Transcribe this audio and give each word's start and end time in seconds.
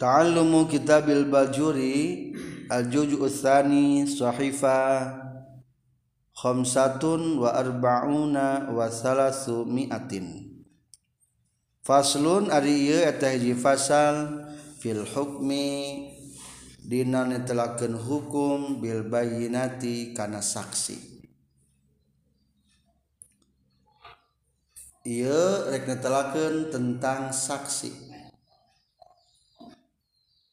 Ta'allumu 0.00 0.64
kitabil 0.64 1.28
bajuri 1.28 2.32
Al-juju 2.72 3.20
uthani 3.20 4.08
Sahifa 4.08 5.12
Khamsatun 6.40 7.36
wa 7.36 7.52
arba'una 7.52 8.72
wa 8.72 8.88
salasu 8.88 9.68
mi'atin. 9.68 10.56
Faslun 11.84 12.48
ari 12.48 12.88
ieu 12.88 13.04
fasal 13.60 14.48
fil 14.80 15.04
hukmi 15.04 16.08
dina 16.80 17.28
netelakeun 17.28 17.92
hukum 17.92 18.80
bil 18.80 19.04
bayyinati 19.04 20.16
kana 20.16 20.40
saksi. 20.40 20.96
Ieu 25.04 25.68
rek 25.68 25.84
netelakeun 25.84 26.72
tentang 26.72 27.36
saksi 27.36 28.09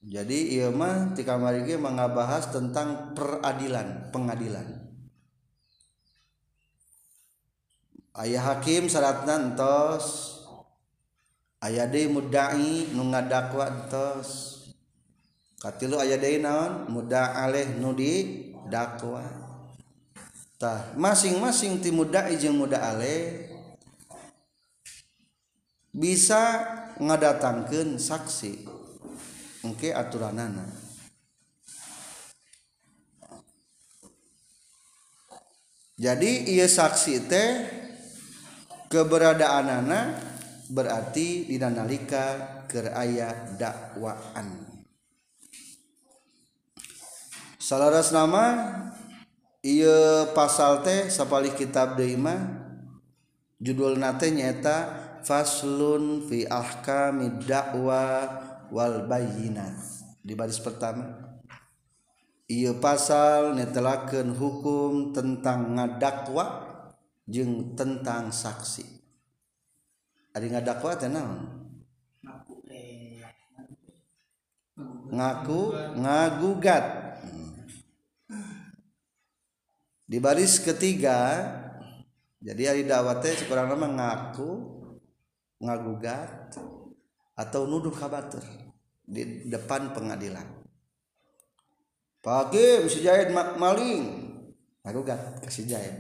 jadi 0.08 0.72
mah 0.72 1.12
di 1.12 1.27
kamar 1.27 1.68
ini 1.68 1.76
mengabahas 1.76 2.48
tentang 2.55 3.12
peradilan 3.12 4.08
pengadilan. 4.16 4.88
Ayah 8.16 8.55
hakim 8.55 8.88
syaratnya 8.88 9.36
entos. 9.36 10.40
Ayah 11.59 11.91
deh 11.91 12.08
mudai 12.08 12.88
nungadakwa 12.95 13.67
entos. 13.67 14.55
Katilu 15.59 16.00
ayah 16.00 16.16
de 16.16 16.39
naon? 16.39 16.88
Muda 16.88 17.44
aleh 17.44 17.76
nudi 17.76 18.48
dakwa 18.72 19.26
tah 20.58 20.89
masing-masing 20.98 21.78
ti 21.81 21.94
mudai 21.94 22.34
jeung 22.34 22.58
muda 22.58 22.81
aleh 22.81 23.50
bisa 25.92 26.66
ngadatangkan 26.98 28.00
saksi. 28.00 28.77
Engke 29.66 29.93
aturanana. 29.93 30.66
Jadi 35.97 36.53
ia 36.53 36.69
saksi 36.69 37.25
teh 37.25 37.49
keberadaan 38.94 39.66
anak 39.81 40.08
berarti 40.69 41.49
dina 41.49 41.73
nalika 41.73 42.61
keur 42.69 42.94
aya 42.94 43.33
dakwaan. 43.58 44.77
Salaras 47.58 48.14
nama 48.14 48.45
ieu 49.66 50.30
pasal 50.38 50.86
teh 50.86 51.09
sapalih 51.09 51.52
kitab 51.58 51.97
deui 51.97 52.14
mah 52.14 52.45
judul 53.58 53.97
nate 53.97 54.30
nyata 54.30 54.77
faslun 55.25 56.23
fi 56.30 56.45
ahkami 56.45 57.42
dakwa 57.44 58.30
wal 58.72 59.08
walbayinat 59.08 59.76
di 60.23 60.34
baris 60.36 60.60
pertama 60.60 61.28
ia 62.48 62.72
pasal 62.80 63.60
netelakeun 63.60 64.32
hukum 64.32 65.12
tentang 65.12 65.76
ngadakwa 65.76 66.64
jeng 67.28 67.76
tentang 67.76 68.32
saksi. 68.32 68.88
Ada 70.32 70.48
ngadakwa 70.48 70.92
tenang 70.95 71.32
ngaku 75.12 75.62
ngagugat. 76.00 76.86
Di 80.08 80.18
baris 80.23 80.64
ketiga 80.64 81.52
jadi 82.40 82.72
ari 82.72 82.88
dakwah 82.88 83.20
teh 83.20 83.36
sekurang 83.36 83.68
nama 83.68 83.92
ngaku 83.92 84.52
ngagugat. 85.60 86.56
Atau 87.38 87.69
nuduh 87.69 87.93
kabatur 87.93 88.41
di 89.05 89.45
depan 89.45 89.93
pengadilan. 89.93 90.66
Hakim 92.27 92.91
si 92.91 93.07
Jahid 93.07 93.31
maling, 93.31 94.03
ngagugat 94.83 95.39
kasih 95.47 95.63
Jahid. 95.63 95.95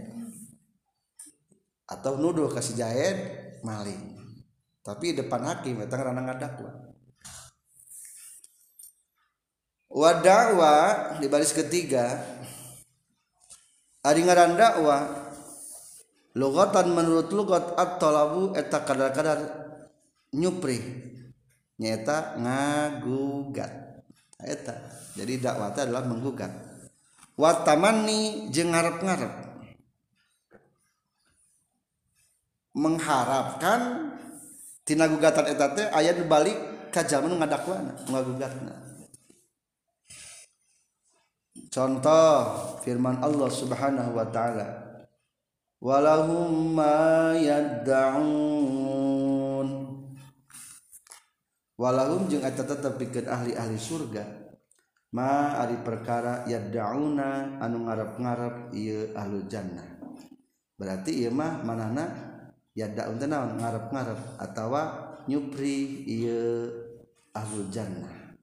Atau 1.87 2.19
nuduh 2.19 2.51
kasih 2.51 2.75
Jahid 2.75 3.17
maling. 3.63 4.19
Tapi 4.83 5.15
depan 5.15 5.47
hakim 5.47 5.79
eta 5.79 5.95
ngaranna 5.95 6.27
ngadakwa. 6.27 6.71
Wa 9.87 10.19
dakwa 10.19 10.75
di 11.23 11.31
baris 11.31 11.55
ketiga 11.55 12.19
ari 14.03 14.27
ngaran 14.27 14.59
dakwa 14.59 15.31
lugatan 16.35 16.91
menurut 16.91 17.31
lugat 17.31 17.71
at-talabu 17.79 18.51
eta 18.55 18.83
kadar-kadar 18.83 19.39
nyupri 20.35 20.79
nyata 21.77 22.37
ngagugat. 22.37 23.73
Eta. 24.37 24.75
Jadi 25.17 25.41
dakwah 25.41 25.73
adalah 25.73 26.05
menggugat. 26.05 26.53
Watamani 27.37 28.49
jeung 28.53 28.73
ngarep-ngarep. 28.73 29.33
Mengharapkan 32.77 34.13
tina 34.85 35.09
gugatan 35.09 35.49
eta 35.49 35.73
teh 35.73 35.89
aya 35.89 36.13
balik 36.21 36.53
ka 36.93 37.01
jalma 37.01 37.25
nu 37.29 37.41
ngadakwana 37.41 37.97
ngagugatna. 38.05 38.73
Contoh 41.73 42.37
firman 42.85 43.17
Allah 43.25 43.49
Subhanahu 43.49 44.13
wa 44.13 44.25
taala. 44.29 44.85
Walahum 45.81 46.73
ma 46.73 47.33
yad'un 47.37 49.06
walahum 51.77 52.25
jeung 52.25 52.41
eta 52.41 52.65
tetep 52.65 52.97
pikeun 52.97 53.29
ahli-ahli 53.29 53.77
surga 53.77 54.25
ma 55.13 55.55
ari 55.61 55.79
perkara 55.85 56.43
yad'una 56.49 57.61
anu 57.63 57.87
ngarep-ngarep 57.87 58.75
ieu 58.75 59.15
ahli 59.15 59.47
jannah. 59.47 59.87
Berarti 60.77 61.25
ieu 61.25 61.31
mah 61.31 61.63
manana 61.63 62.05
yad'un 62.75 63.17
teh 63.17 63.29
naon? 63.29 63.55
Ngarep-ngarep 63.57 64.41
atawa 64.41 64.81
nyupri 65.25 66.05
ieu 66.05 66.69
ahli 67.31 67.61
jannah. 67.71 68.35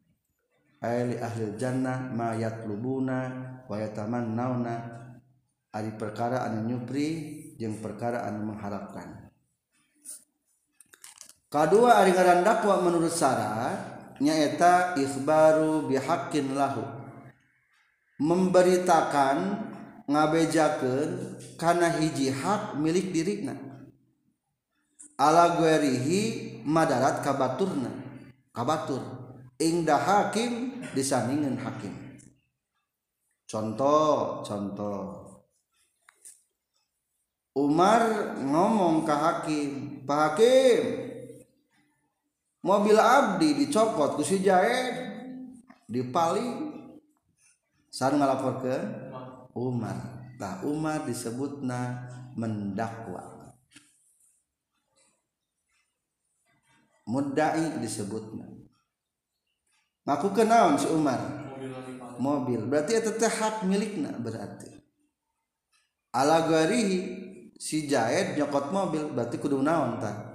Ahli 0.81 1.21
ahli 1.21 1.55
jannah 1.61 2.11
ma 2.11 2.33
yatlubuna 2.35 3.19
wa 3.69 3.77
yatamannauna 3.77 4.75
ari 5.75 5.91
perkara 6.01 6.49
anu 6.49 6.65
nyupri 6.65 7.07
jeung 7.61 7.79
perkara 7.79 8.25
anu 8.25 8.53
mengharapkan. 8.53 9.24
Kedua 11.55 12.03
ari 12.03 12.11
ngaran 12.11 12.43
dakwa 12.43 12.83
menurut 12.83 13.15
syarat 13.15 13.95
nyaeta 14.19 14.99
ikhbaru 14.99 15.87
bihaqqin 15.87 16.59
lahu. 16.59 16.83
Memberitakan 18.19 19.39
ngabejakeun 20.11 21.39
kana 21.55 21.95
hiji 21.95 22.31
hak 22.35 22.79
milik 22.79 23.15
dirina 23.15 23.55
ala 25.15 25.59
guerihi 25.59 26.63
madarat 26.67 27.23
kabaturna. 27.23 27.91
Kabatur. 28.55 29.03
Ingda 29.59 29.99
hakim 29.99 30.83
disandingan 30.95 31.59
hakim. 31.59 32.19
Contoh 33.47 34.43
contoh. 34.43 35.23
Umar 37.55 38.35
ngomong 38.43 39.07
ke 39.07 39.15
hakim 39.15 39.71
Pak 40.03 40.19
Hakim 40.35 40.83
mobil 42.65 42.97
abdi 42.97 43.53
dicopot 43.61 44.17
ku 44.17 44.25
si 44.25 44.41
Jaid 44.41 44.97
dipaling 45.85 46.73
sareng 47.93 48.19
ngalapor 48.19 48.65
ke 48.65 48.77
Umar. 49.53 50.25
Tah 50.41 50.65
Umar 50.67 51.07
disebutna 51.07 52.11
mendakwa. 52.35 53.55
Mudai 57.05 57.79
disebutna. 57.79 58.49
Ngaku 60.09 60.29
kenaon 60.35 60.81
si 60.81 60.89
Umar? 60.91 61.21
Mobil. 62.19 62.65
Berarti 62.67 62.99
itu 62.99 63.13
teh 63.15 63.31
hak 63.31 63.63
milikna 63.69 64.17
berarti. 64.19 64.73
Ala 66.17 66.49
garihi 66.49 66.99
si 67.55 67.87
Jaid 67.87 68.41
nyokot 68.41 68.73
mobil 68.73 69.13
berarti 69.13 69.37
kudu 69.39 69.61
naon 69.61 70.01
tah? 70.01 70.35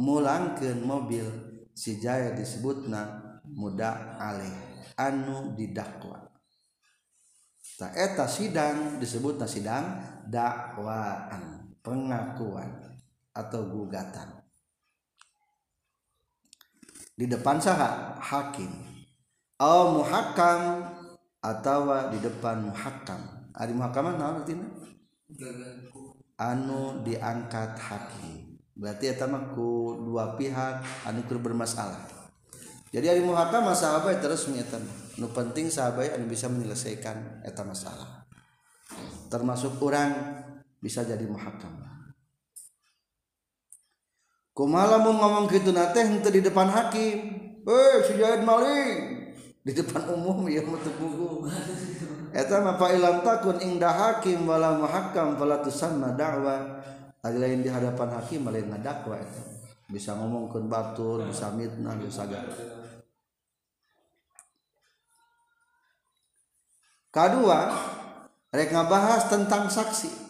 Mulangkeun 0.00 0.80
mobil 0.82 1.53
si 1.74 1.98
Jaya 1.98 2.32
disebutna 2.32 3.20
muda 3.50 4.16
alih 4.16 4.54
anu 4.94 5.52
didakwa. 5.58 6.22
Tak 7.74 7.90
eta 7.90 8.30
sidang 8.30 9.02
disebutna 9.02 9.50
sidang 9.50 9.98
dakwaan 10.30 11.74
pengakuan 11.82 12.70
atau 13.34 13.66
gugatan. 13.66 14.30
Di 17.18 17.26
depan 17.26 17.58
saha 17.58 18.14
hakim. 18.22 18.70
Au 19.58 20.02
muhakam 20.02 20.86
atau 21.42 22.10
di 22.14 22.18
depan 22.22 22.70
muhakam. 22.70 23.50
Ari 23.54 23.74
muhakam 23.74 24.18
naon 24.18 24.42
artinya 24.42 24.66
anu 26.38 27.02
diangkat 27.06 27.78
hakim 27.78 28.53
berarti 28.74 29.10
eta 29.10 29.30
mah 29.30 29.54
ku 29.54 30.02
dua 30.02 30.34
pihak 30.34 31.06
anu 31.06 31.22
bermasalah. 31.38 32.10
Jadi 32.94 33.10
hari 33.10 33.22
muhakam 33.26 33.66
sahabat 33.74 34.22
terus 34.22 34.46
menyetan 34.46 34.82
nu 35.18 35.30
penting 35.34 35.66
sahabat 35.66 36.14
yang 36.14 36.26
bisa 36.30 36.46
menyelesaikan 36.46 37.42
eta 37.42 37.66
masalah. 37.66 38.26
Termasuk 39.30 39.82
orang 39.82 40.14
bisa 40.78 41.02
jadi 41.02 41.26
muhakam 41.26 41.84
kumala 44.54 45.02
mau 45.02 45.10
ngomong 45.10 45.50
gitu 45.50 45.74
nate 45.74 46.06
itu 46.06 46.30
di 46.30 46.40
depan 46.40 46.70
hakim. 46.70 47.42
Eh 47.64 47.96
si 48.06 48.14
Jahid 48.16 48.46
maling 48.46 49.24
di 49.64 49.72
depan 49.72 50.04
umum 50.12 50.44
ya 50.46 50.60
metu 50.60 50.92
buku 51.00 51.48
eta 52.36 52.60
mah 52.60 52.76
fa 52.76 52.92
ilam 52.92 53.24
takun 53.24 53.56
ingda 53.56 53.88
hakim 53.88 54.44
wala 54.44 54.76
muhakkam 54.76 55.40
fala 55.40 55.64
tusamma 55.64 56.12
da'wa 56.12 56.84
ari 57.24 57.40
lain 57.40 57.64
di 57.64 57.72
hadapan 57.72 58.20
hakim 58.20 58.44
lain 58.44 58.68
ngadakwa 58.68 59.16
eta 59.16 59.42
bisa 59.88 60.12
ngomongkeun 60.16 60.68
batur 60.68 61.24
bisa 61.24 61.48
mitnah 61.56 61.96
bisa 61.96 62.28
segala 62.28 62.52
kedua 67.14 67.60
rek 68.54 68.70
ngabahas 68.70 69.26
tentang 69.30 69.66
saksi. 69.66 70.22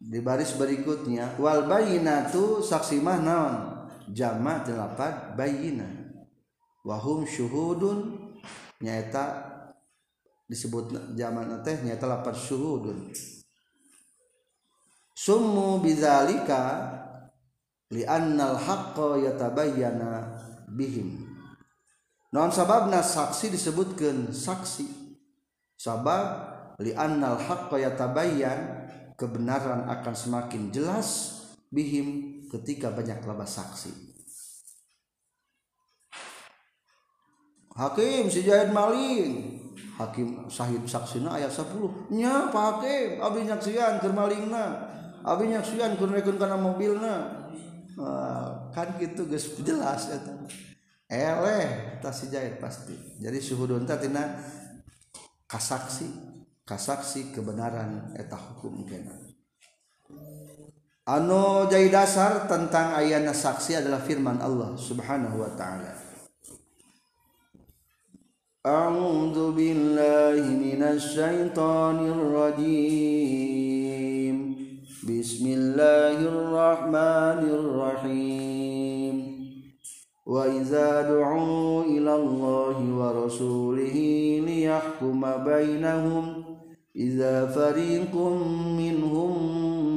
Di 0.00 0.18
baris 0.24 0.56
berikutnya 0.56 1.36
wal 1.36 1.68
bayinatu 1.68 2.64
saksi 2.64 3.00
mah 3.04 3.20
naon? 3.20 3.54
Jama 4.10 4.64
delapan 4.66 5.36
bayina 5.38 5.86
wahum 6.82 7.28
syuhudun 7.28 8.16
nyata 8.80 9.49
disebut 10.50 11.14
zaman 11.14 11.62
teh 11.62 11.78
nyata 11.86 12.10
lapan 12.10 12.34
syuhudun 12.34 13.14
summu 15.20 15.78
li 17.90 18.06
annal 18.06 18.56
haqqa 18.56 19.18
yatabayyana 19.18 20.40
bihim. 20.70 21.26
Non 22.30 22.54
sababna 22.54 23.02
saksi 23.02 23.50
disebutkan 23.50 24.30
saksi? 24.30 24.86
Sabab 25.74 26.26
li 26.80 26.94
annal 26.94 27.36
haqqa 27.36 27.76
yatabayyan 27.82 28.88
kebenaran 29.18 29.90
akan 29.90 30.14
semakin 30.14 30.70
jelas 30.70 31.42
bihim 31.68 32.40
ketika 32.48 32.94
banyak 32.94 33.18
labas 33.26 33.58
saksi. 33.58 33.92
Hakim 37.74 38.30
si 38.30 38.46
Jahid 38.46 38.70
maling 38.70 39.59
Hakim 40.00 40.48
sahib 40.48 40.86
saksina 40.88 41.36
ayat 41.36 41.52
10 41.52 42.12
nya 42.16 42.48
Pak 42.48 42.64
Hakim 42.80 43.20
abi 43.20 43.44
nyaksian 43.44 44.00
keur 44.00 44.16
malingna. 44.16 44.88
Nyaksian 45.20 46.00
keur 46.00 46.16
karena 46.16 46.56
mobilna. 46.56 47.16
Nah, 48.00 48.72
kan 48.72 48.96
gitu 48.96 49.28
geus 49.28 49.60
jelas 49.60 50.08
eta. 50.08 50.32
Eleh 51.10 52.00
tas 52.00 52.16
si 52.16 52.32
jahit 52.32 52.56
pasti. 52.56 52.96
Jadi 53.20 53.38
suhudun 53.42 53.84
tina 53.84 54.40
kasaksi 55.44 56.08
kasaksi 56.64 57.34
kebenaran 57.34 58.14
eta 58.16 58.38
hukum 58.38 58.86
kena. 58.88 59.12
Anu 61.10 61.66
jadi 61.66 61.90
dasar 61.90 62.46
tentang 62.46 62.94
ayana 62.94 63.34
saksi 63.34 63.82
adalah 63.82 63.98
firman 63.98 64.38
Allah 64.38 64.78
subhanahu 64.78 65.42
wa 65.42 65.50
ta'ala 65.58 65.99
أعوذ 68.60 69.56
بالله 69.56 70.44
من 70.44 70.84
الشيطان 70.84 71.96
الرجيم. 72.12 73.56
بسم 75.00 75.44
الله 75.48 76.16
الرحمن 76.20 77.40
الرحيم. 77.56 79.16
وإذا 80.28 81.08
دعوا 81.08 81.88
إلى 81.88 82.12
الله 82.20 82.76
ورسوله 83.00 83.96
ليحكم 84.44 85.20
بينهم 85.40 86.44
إذا 86.96 87.48
فريق 87.56 88.12
منهم 88.76 89.32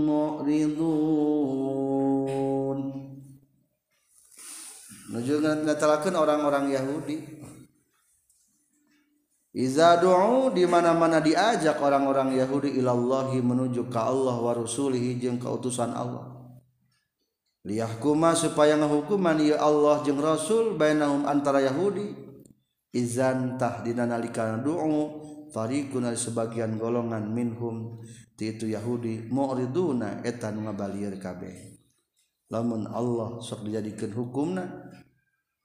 معرضون. 0.07 0.87
Ngejelakan 5.11 6.15
orang-orang 6.15 6.71
Yahudi. 6.71 7.42
Iza 9.53 10.01
du'u 10.01 10.49
di 10.49 10.65
mana-mana 10.65 11.21
diajak 11.21 11.77
orang-orang 11.77 12.33
Yahudi 12.33 12.73
ilallahi 12.81 13.37
menuju 13.37 13.85
ke 13.85 14.01
Allah 14.01 14.33
wa 14.41 14.49
rasulihi 14.49 15.21
jeung 15.21 15.37
ke 15.37 15.45
utusan 15.45 15.93
Allah. 15.93 16.33
Liyahkuma 17.61 18.33
supaya 18.33 18.73
ngahukuman 18.81 19.37
ya 19.37 19.61
Allah 19.61 20.01
jeung 20.01 20.17
Rasul 20.17 20.73
bainahum 20.73 21.29
antara 21.29 21.61
Yahudi. 21.61 22.17
Izan 22.97 23.61
tah 23.61 23.85
dina 23.85 24.09
du'u 24.57 25.21
fariqun 25.53 26.09
sebagian 26.17 26.81
golongan 26.81 27.29
minhum 27.29 28.01
ti 28.33 28.57
itu 28.57 28.69
Yahudi 28.69 29.29
mu'riduna 29.29 30.25
eta 30.25 30.49
nu 30.49 30.65
kabeh. 31.21 31.77
Lamun 32.49 32.89
Allah 32.89 33.37
sok 33.37 33.69
dijadikeun 33.69 34.13
hukumna 34.17 34.65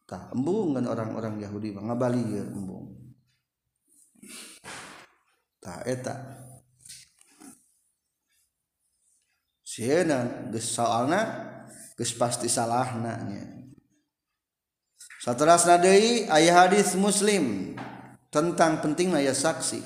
tah 0.09 0.33
embungan 0.33 0.89
orang-orang 0.89 1.41
Yahudi 1.41 1.77
ngabalieur 1.77 2.49
embung 2.49 2.88
tah 5.63 5.83
eta 5.85 6.15
sieuna 9.63 10.49
geus 10.51 10.69
soalna 10.75 11.21
pasti 11.99 12.47
salahnya 12.47 13.19
setelah 15.19 15.59
nadai 15.59 16.31
ayah 16.31 16.65
hadis 16.65 16.95
muslim 16.95 17.77
tentang 18.29 18.81
penting 18.85 19.17
ayat 19.17 19.37
saksi. 19.37 19.81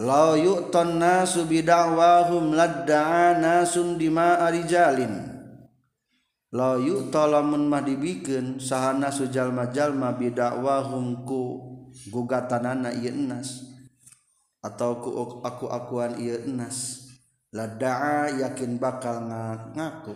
La 0.00 0.32
yu'ton 0.38 0.96
nasu 0.96 1.44
bida'wahum 1.44 2.56
ladda'a 2.56 3.36
nasun 3.36 4.00
dima 4.00 4.40
arijalin. 4.40 5.28
La 6.50 6.74
yu'ta 6.80 7.30
lamun 7.30 7.70
mah 7.70 7.84
dibikeun 7.84 8.58
sahana 8.58 9.12
sujalma-jalma 9.14 10.18
bidakwahum 10.18 11.22
ku 11.22 11.69
gugatanana 12.08 12.94
ieu 12.96 13.12
enas 13.12 13.66
atau 14.60 15.00
ku 15.00 15.10
aku 15.40 15.66
akuan 15.68 16.20
ieu 16.20 16.40
enas 16.46 17.08
ladaa 17.50 18.30
yakin 18.40 18.78
bakal 18.78 19.24
ngaku. 19.74 20.14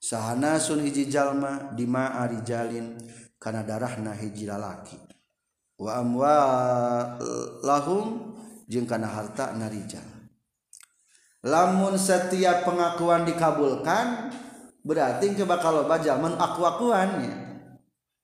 Sahana 0.00 0.56
sun 0.56 0.80
hiji 0.80 1.12
jalma 1.12 1.76
dima 1.76 2.24
arijalin 2.24 2.96
kana 3.36 3.60
darahna 3.60 4.16
hiji 4.16 4.48
lalaki. 4.48 4.96
Wa 5.76 6.00
amwa 6.00 6.36
lahum 7.60 8.36
jeung 8.70 8.88
kana 8.88 9.10
harta 9.10 9.52
narijal 9.56 10.04
lamun 11.40 11.96
setiap 11.96 12.68
pengakuan 12.68 13.24
dikabulkan 13.24 14.28
berarti 14.84 15.32
kebakal 15.32 15.84
loba 15.84 16.00
jalman 16.00 16.36
aku 16.36 16.60
akuannya 16.64 17.34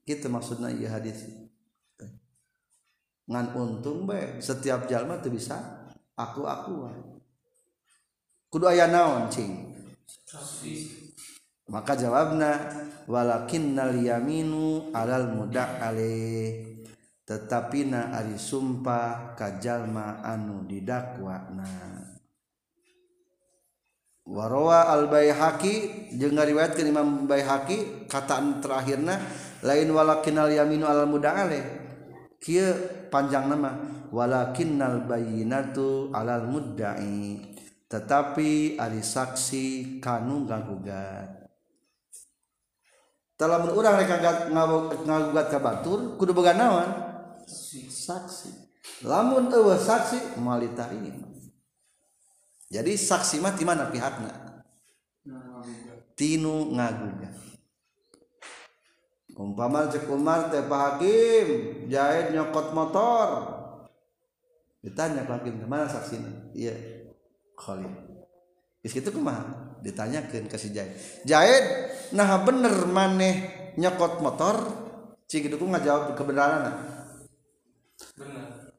gitu 0.04 0.28
maksudnya 0.28 0.70
ieu 0.70 0.88
hadis. 0.88 1.24
Ngan 3.26 3.46
untung 3.54 4.06
be. 4.06 4.38
Setiap 4.38 4.86
jalma 4.86 5.18
tuh 5.18 5.34
bisa 5.34 5.58
aku-akuan. 6.14 7.20
Kudu 8.50 8.70
aya 8.70 8.86
naon 8.88 9.28
cing? 9.28 9.74
Maka 11.66 11.98
jawabna 11.98 12.70
walakinnal 13.10 13.94
yaminu 13.98 14.94
alal 14.94 15.34
muda 15.34 15.82
ale. 15.82 16.78
Tetapi 17.26 17.90
na 17.90 18.14
ari 18.14 18.38
sumpah 18.38 19.34
kajalma 19.34 20.22
anu 20.22 20.62
didakwana. 20.62 21.66
Warawa 24.26 24.90
al 24.90 25.06
baihaqi 25.06 26.10
jeung 26.18 26.34
ngariwayatkeun 26.34 26.90
Imam 26.90 27.30
Baihaqi 27.30 28.10
kataan 28.10 28.58
terakhirna 28.58 29.22
lain 29.62 29.86
walakinnal 29.94 30.50
yaminu 30.50 30.82
alal 30.82 31.06
muda 31.06 31.46
ale 31.46 31.85
kieu 32.46 33.10
panjang 33.10 33.50
nama. 33.50 33.74
Walakinnal 34.14 35.10
bayyinatu 35.10 36.14
alal 36.14 36.46
mudda'i. 36.46 37.42
Tetapi 37.90 38.78
ari 38.78 39.02
saksi 39.02 39.98
kanu 39.98 40.46
ngagugat 40.46 41.46
dalam 43.36 43.68
urang 43.68 44.00
rek 44.00 44.08
ngagugat 44.48 45.46
ka 45.52 45.60
batur 45.60 46.16
kudu 46.16 46.32
boga 46.32 46.56
naon? 46.56 46.88
Saksi. 47.46 48.64
Lamun 49.04 49.52
eueuh 49.52 49.76
saksi 49.76 50.40
malita 50.40 50.88
ini 50.88 51.12
jadi 52.66 52.98
saksi 52.98 53.38
mah 53.38 53.54
di 53.54 53.62
mana 53.62 53.86
pihakna 53.92 54.62
tinu 56.18 56.74
ngagugat. 56.74 57.45
Umpama 59.36 59.86
cek 59.92 60.08
Umar 60.08 60.48
teh 60.48 60.64
Pak 60.64 60.80
Hakim 60.80 61.46
jahit 61.92 62.32
nyokot 62.32 62.72
motor. 62.72 63.28
Ditanya 64.80 65.28
Pak 65.28 65.44
Hakim 65.44 65.60
ke 65.60 65.66
mana 65.68 65.86
saksinya? 65.86 66.50
Iya 66.56 66.74
Khalid. 67.54 67.92
Is 68.80 68.96
itu 68.96 69.10
ke 69.12 69.20
mana 69.20 69.76
ditanyakan 69.84 70.48
kasih 70.48 70.72
Jahit. 70.72 70.96
Jahit 71.28 71.64
nah 72.16 72.40
bener 72.42 72.88
maneh 72.88 73.36
nyokot 73.76 74.24
motor? 74.24 74.56
Cik 75.26 75.50
itu 75.50 75.58
nggak 75.58 75.82
jawab 75.82 76.14
kebenaran 76.14 76.70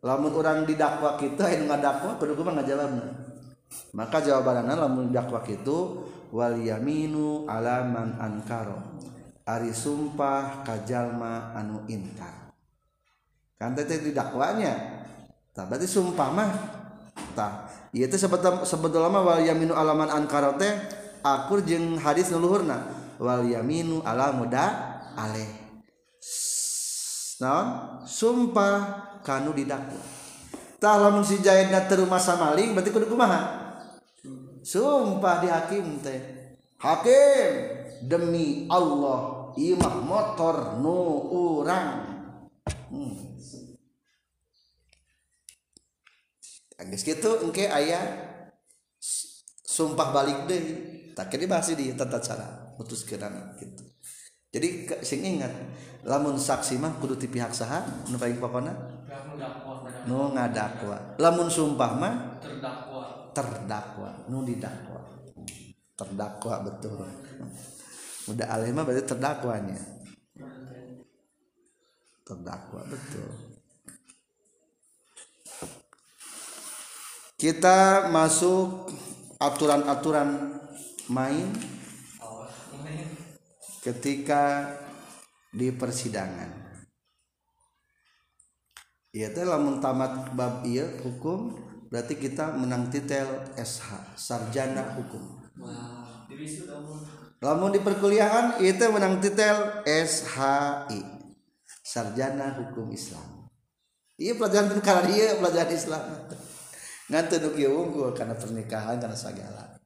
lamun 0.06 0.32
orang 0.38 0.64
didakwa 0.64 1.18
kita 1.18 1.50
yang 1.50 1.66
nggak 1.68 1.82
dakwa 1.82 2.12
kudu 2.16 2.40
mah 2.40 2.54
nggak 2.56 2.70
jawab 2.70 2.92
maka 3.98 4.18
jawabannya 4.22 4.74
lamun 4.78 5.10
dakwa 5.10 5.42
itu 5.50 6.06
wal 6.32 6.56
yaminu 6.56 7.44
alaman 7.50 8.16
ankaro 8.22 8.78
Ari 9.48 9.72
sumpah 9.72 10.68
kajallma 10.68 11.56
anu 11.56 11.88
inkar 11.88 12.52
kan 13.58 13.74
didakwanya. 13.74 14.76
Tak 15.56 15.72
berarti 15.72 15.88
sumpah 15.90 16.30
mah. 16.30 16.52
Tak 17.34 17.54
iya 17.96 18.06
teh 18.06 18.20
sebetulnya 18.20 18.62
sebetulnya 18.68 19.10
mah 19.10 19.24
wal 19.24 19.42
yaminu 19.42 19.74
alaman 19.74 20.12
ankara 20.12 20.54
teh 20.60 20.70
akur 21.24 21.66
jeung 21.66 21.98
hadis 21.98 22.30
nuluhurna 22.30 22.86
wal 23.18 23.42
yaminu 23.42 24.04
ala 24.06 24.36
muda 24.36 24.66
ale 25.16 25.48
naon? 27.42 27.68
Sumpah 28.06 28.74
kanu 29.26 29.56
didakwa. 29.56 30.02
Tah 30.78 31.02
lamun 31.02 31.26
si 31.26 31.42
jahidna 31.42 31.90
teu 31.90 32.06
masa 32.06 32.38
maling 32.38 32.78
berarti 32.78 32.94
kudu 32.94 33.10
kumaha? 33.10 33.66
Sumpah 34.62 35.42
di 35.42 35.48
hakim 35.50 36.04
teh. 36.04 36.20
Hakim 36.78 37.54
demi 38.06 38.70
Allah. 38.70 39.37
imah 39.58 39.98
motor 40.06 40.78
nu 40.78 41.28
urang. 41.34 41.90
Hmm. 42.94 43.36
Angges 46.78 47.02
gitu 47.02 47.42
engke 47.42 47.66
ayah 47.66 48.06
sumpah 49.66 50.14
balik 50.14 50.46
deh 50.46 50.64
tak 51.18 51.34
kira 51.34 51.50
bahas 51.50 51.74
di 51.74 51.90
tata 51.98 52.22
cara 52.22 52.78
putus 52.78 53.02
kenana 53.02 53.58
gitu 53.58 53.88
jadi 54.48 54.90
sing 55.04 55.22
ingat 55.22 55.52
lamun 56.08 56.40
saksi 56.40 56.80
mah 56.80 56.96
kudu 57.04 57.20
ti 57.20 57.28
pihak 57.28 57.52
saha 57.52 57.84
nu 58.08 58.16
paling 58.16 58.40
pokona? 58.40 58.72
Nu 60.08 60.32
ngadakwa. 60.32 61.20
Lamun 61.20 61.52
sumpah 61.52 61.92
mah 62.00 62.16
terdakwa. 62.40 63.30
terdakwa 63.36 64.10
nu 64.32 64.48
didakwa. 64.48 65.04
Terdakwa 65.94 66.54
betul. 66.64 67.06
Udah 68.28 68.48
alih 68.52 68.76
mah 68.76 68.84
berarti 68.84 69.04
terdakwanya. 69.08 69.80
Terdakwa 72.28 72.82
betul. 72.92 73.32
Kita 77.38 78.10
masuk 78.12 78.92
aturan-aturan 79.40 80.60
main 81.08 81.54
ketika 83.86 84.76
di 85.54 85.72
persidangan. 85.72 86.68
Iya 89.16 89.32
teh 89.32 89.48
lamun 89.48 89.80
tamat 89.80 90.36
bab 90.36 90.68
iya 90.68 90.84
hukum 91.02 91.56
berarti 91.88 92.20
kita 92.20 92.52
menang 92.54 92.92
titel 92.92 93.48
SH 93.56 94.20
sarjana 94.20 94.94
hukum 95.00 95.24
lamun 97.38 97.70
di 97.70 97.82
perkuliahan 97.82 98.58
itu 98.66 98.86
menang 98.90 99.22
titel 99.22 99.86
SHI 99.86 101.02
sarjana 101.86 102.58
hukum 102.58 102.90
Islam. 102.92 103.48
Iya 104.18 104.34
pelajaran 104.34 104.82
karena 104.82 105.10
iya 105.14 105.38
pelajaran 105.38 105.72
Islam. 105.74 106.04
Ngantu 107.14 107.36
nu 107.40 107.50
unggul 107.56 108.12
karena 108.12 108.36
pernikahan 108.36 109.00
karena 109.00 109.16
segala. 109.16 109.78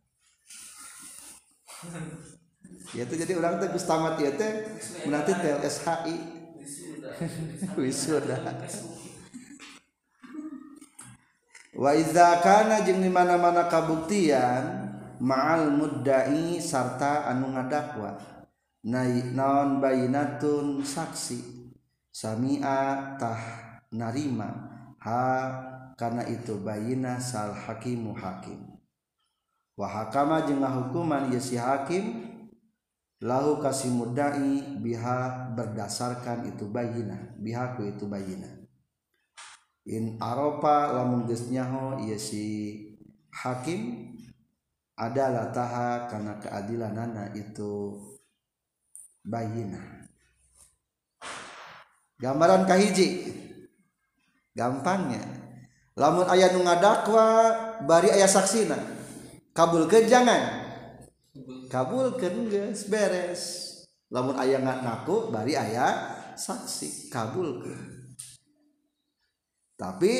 Ya 2.96 3.04
itu 3.06 3.14
jadi 3.16 3.38
orang 3.38 3.62
teh 3.62 3.70
tamat 3.78 4.16
ya 4.18 4.32
teh 4.34 4.52
nanti 5.06 5.32
TLSHI 5.36 6.18
wisuda. 7.82 8.40
Wa 11.72 11.92
iza 11.96 12.42
kana 12.44 12.84
jeung 12.84 13.00
di 13.00 13.12
mana-mana 13.12 13.72
kabuktian 13.72 14.91
ma'al 15.22 15.78
muddai 15.78 16.58
sarta 16.58 17.30
anu 17.30 17.54
ngadakwa. 17.54 18.18
Naon 18.82 19.78
bayinatun 19.78 20.82
saksi? 20.82 21.70
Sami'a 22.10 23.16
tah 23.22 23.42
narima. 23.94 24.50
Ha 25.06 25.22
karena 25.94 26.26
itu 26.26 26.58
bayina 26.60 27.22
sal 27.22 27.54
hakimu 27.54 28.18
hakim. 28.18 28.58
Wa 29.78 29.86
hakama 29.86 30.44
jeung 30.50 30.66
hukuman 30.66 31.30
ya 31.30 31.38
si 31.38 31.62
hakim 31.62 32.32
lahu 33.22 33.62
kasih 33.62 33.94
mudai 33.94 34.82
biha 34.82 35.54
berdasarkan 35.54 36.50
itu 36.50 36.66
bayina 36.66 37.38
bihaku 37.38 37.94
itu 37.94 38.10
bayina 38.10 38.50
in 39.86 40.18
aropa 40.22 40.94
lamun 40.94 41.26
geus 41.30 41.50
nyaho 41.50 42.02
ieu 42.02 42.18
si 42.18 42.46
hakim 43.30 44.11
adalah 45.02 45.50
taha 45.50 46.06
karena 46.06 46.38
keadilanana 46.38 47.34
itu 47.34 47.98
bayina 49.26 49.82
gambaran 52.22 52.70
kahiji. 52.70 53.34
Gampangnya. 54.52 55.24
Lamun 55.98 56.28
ayah 56.28 56.54
nu 56.54 56.62
ngadakwa 56.62 57.26
bari 57.88 58.14
ayah 58.14 58.30
saksina. 58.30 58.78
Kabul 59.56 59.90
ke 59.90 60.06
jangan. 60.06 60.62
Kabulkan 61.72 62.52
guys 62.52 62.86
beres. 62.92 63.42
Lamun 64.12 64.38
ayah 64.38 64.60
nggak 64.62 64.80
ngaku 64.86 65.34
bari 65.34 65.56
ayah 65.56 66.20
saksi. 66.36 67.10
Kabulkan 67.10 68.02
tapi 69.82 70.14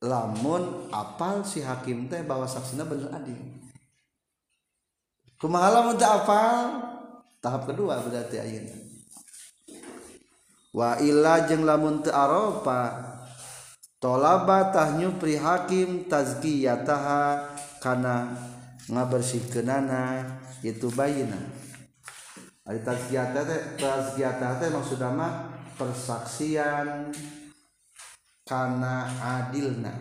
lamun 0.00 0.88
apal 0.88 1.44
si 1.44 1.60
hakim 1.60 2.08
teh 2.08 2.24
bahwa 2.24 2.48
saksinya 2.48 2.88
bener 2.88 3.12
adil 3.12 3.36
kumahala 5.38 5.86
mun 5.86 5.96
hafal? 5.96 6.66
Tahap 7.38 7.70
kedua 7.70 8.02
berarti 8.02 8.42
ayeuna. 8.42 8.74
Wa 10.74 10.98
illa 11.00 11.46
jeung 11.46 11.62
lamun 11.64 12.02
teu 12.02 12.12
aropa 12.12 12.98
tolaba 14.02 14.74
tahyu 14.74 15.16
pri 15.16 15.38
hakim 15.38 16.10
tazkiyataha 16.10 17.54
kana 17.78 18.34
ngabersihkeunana 18.90 20.26
itu 20.66 20.90
bayina. 20.92 21.38
Ari 22.68 22.84
tazkiyata 22.84 23.46
teh 23.48 23.60
tazkiyata 23.80 24.60
teh 24.60 24.68
maksudna 24.68 25.08
mah 25.14 25.32
persaksian 25.78 27.14
kana 28.44 29.08
adilna. 29.22 29.94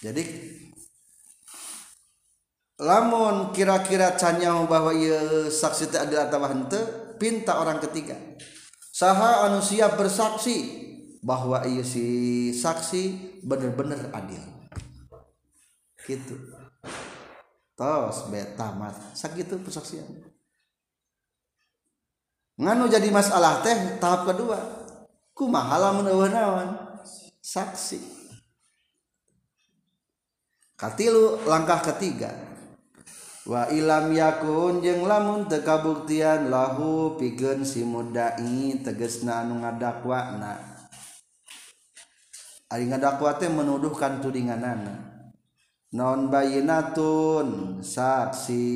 Jadi 0.00 0.24
lamun 2.80 3.52
kira-kira 3.52 4.16
canyau 4.16 4.64
bahwa 4.64 4.96
ia 4.96 5.52
saksi 5.52 5.92
teh 5.92 6.00
adil 6.00 6.16
atau 6.16 6.40
henteu 6.48 6.80
pinta 7.20 7.60
orang 7.60 7.76
ketiga. 7.84 8.16
Saha 8.96 9.44
anu 9.44 9.60
siap 9.60 10.00
bersaksi 10.00 10.88
bahwa 11.20 11.60
ia 11.68 11.84
si 11.84 12.48
saksi 12.56 13.36
bener-bener 13.44 14.08
adil. 14.16 14.40
Gitu. 16.08 16.36
Tos 17.76 18.32
betamat 18.32 18.96
sakitu 19.12 19.60
persaksian. 19.60 20.08
Nganu 22.56 22.88
jadi 22.88 23.12
masalah 23.12 23.60
teh 23.60 24.00
tahap 24.00 24.24
kedua. 24.32 24.56
Kumaha 25.36 25.76
lamun 25.76 26.08
naon? 26.08 26.68
Saksi 27.40 28.19
katilu 30.80 31.44
langkah 31.44 31.84
ketiga. 31.92 32.32
Wa 33.44 33.68
ilam 33.68 34.12
yakun 34.16 34.80
jeung 34.80 35.04
lamun 35.04 35.44
teu 35.44 35.60
kabuktian 35.60 36.48
lahu 36.48 37.20
pikeun 37.20 37.64
si 37.68 37.84
mudai 37.84 38.80
tegesna 38.80 39.44
anu 39.44 39.60
ngadakwana. 39.60 40.56
Ari 42.70 42.88
ngadakwa 42.88 43.36
teh 43.36 43.52
menuduhkan 43.52 44.24
tudinganana. 44.24 44.96
Non 45.90 46.30
bayinatun 46.30 47.80
saksi 47.82 48.66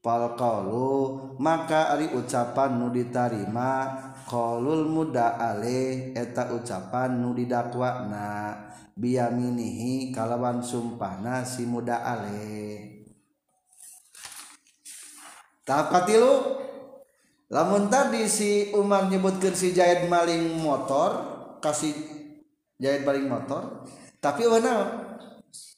palqalu 0.00 1.36
maka 1.36 1.92
ari 1.92 2.08
ucapan 2.16 2.80
nu 2.80 2.88
ditarima 2.88 4.00
qaulul 4.24 4.88
muda 4.88 5.36
ale 5.36 6.16
eta 6.16 6.48
ucapan 6.56 7.20
nu 7.20 7.36
didakwana. 7.36 8.67
Biyaminihi 8.98 10.10
kalawan 10.10 10.58
sumpahna 10.58 11.46
si 11.46 11.62
muda 11.62 12.02
ale. 12.02 12.98
Tahap 15.62 15.94
katilu 15.94 16.58
lamun 17.46 17.86
tadi 17.86 18.26
si 18.26 18.74
Umar 18.74 19.06
nyebutkan 19.06 19.54
si 19.54 19.70
Jaid 19.70 20.10
maling 20.10 20.58
motor 20.58 21.10
kasih 21.62 21.94
Jaid 22.82 23.06
maling 23.06 23.30
motor 23.30 23.86
tapi 24.18 24.50
mana 24.50 25.06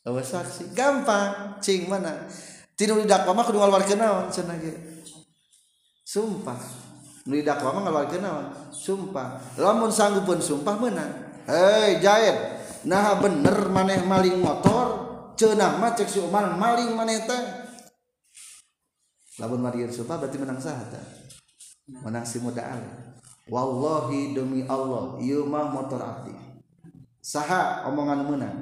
saksi. 0.05 0.73
Gampang 0.73 1.61
cing 1.61 1.87
mana? 1.87 2.25
Tidur 2.73 3.05
di 3.05 3.07
dakwa 3.07 3.37
mah 3.37 3.45
kudu 3.45 3.61
ngaluar 3.61 3.85
kenaon 3.85 4.33
cenah 4.33 4.57
ge? 4.57 4.73
Sumpah. 6.01 6.57
Nu 7.29 7.37
di 7.37 7.45
dakwa 7.45 7.77
mah 7.77 7.83
ngaluar 7.85 8.09
kenaon 8.09 8.73
sumpah. 8.73 9.61
Lamun 9.61 9.93
pun 10.25 10.41
sumpah 10.41 10.75
menang 10.81 11.31
hei 11.51 11.99
jahit 11.99 12.37
nah 12.87 13.19
bener 13.21 13.69
maneh 13.69 14.01
maling 14.05 14.41
motor 14.41 14.87
cenah 15.37 15.81
mah 15.81 15.93
cek 15.97 16.09
si 16.09 16.19
Umar 16.21 16.57
maling 16.57 16.97
maneh 16.97 17.25
teh. 17.25 17.43
Lamun 19.41 19.65
marieur 19.65 19.89
sumpah 19.89 20.21
berarti 20.21 20.37
menang 20.37 20.61
saha 20.61 20.85
menang 22.05 22.25
si 22.29 22.39
muda 22.45 22.61
ale. 22.61 23.17
Wallahi 23.51 24.37
demi 24.37 24.63
Allah 24.69 25.19
ieu 25.19 25.43
mah 25.49 25.73
motor 25.75 25.99
aktif 25.99 26.51
saha 27.21 27.85
omongan 27.85 28.25
menang 28.25 28.57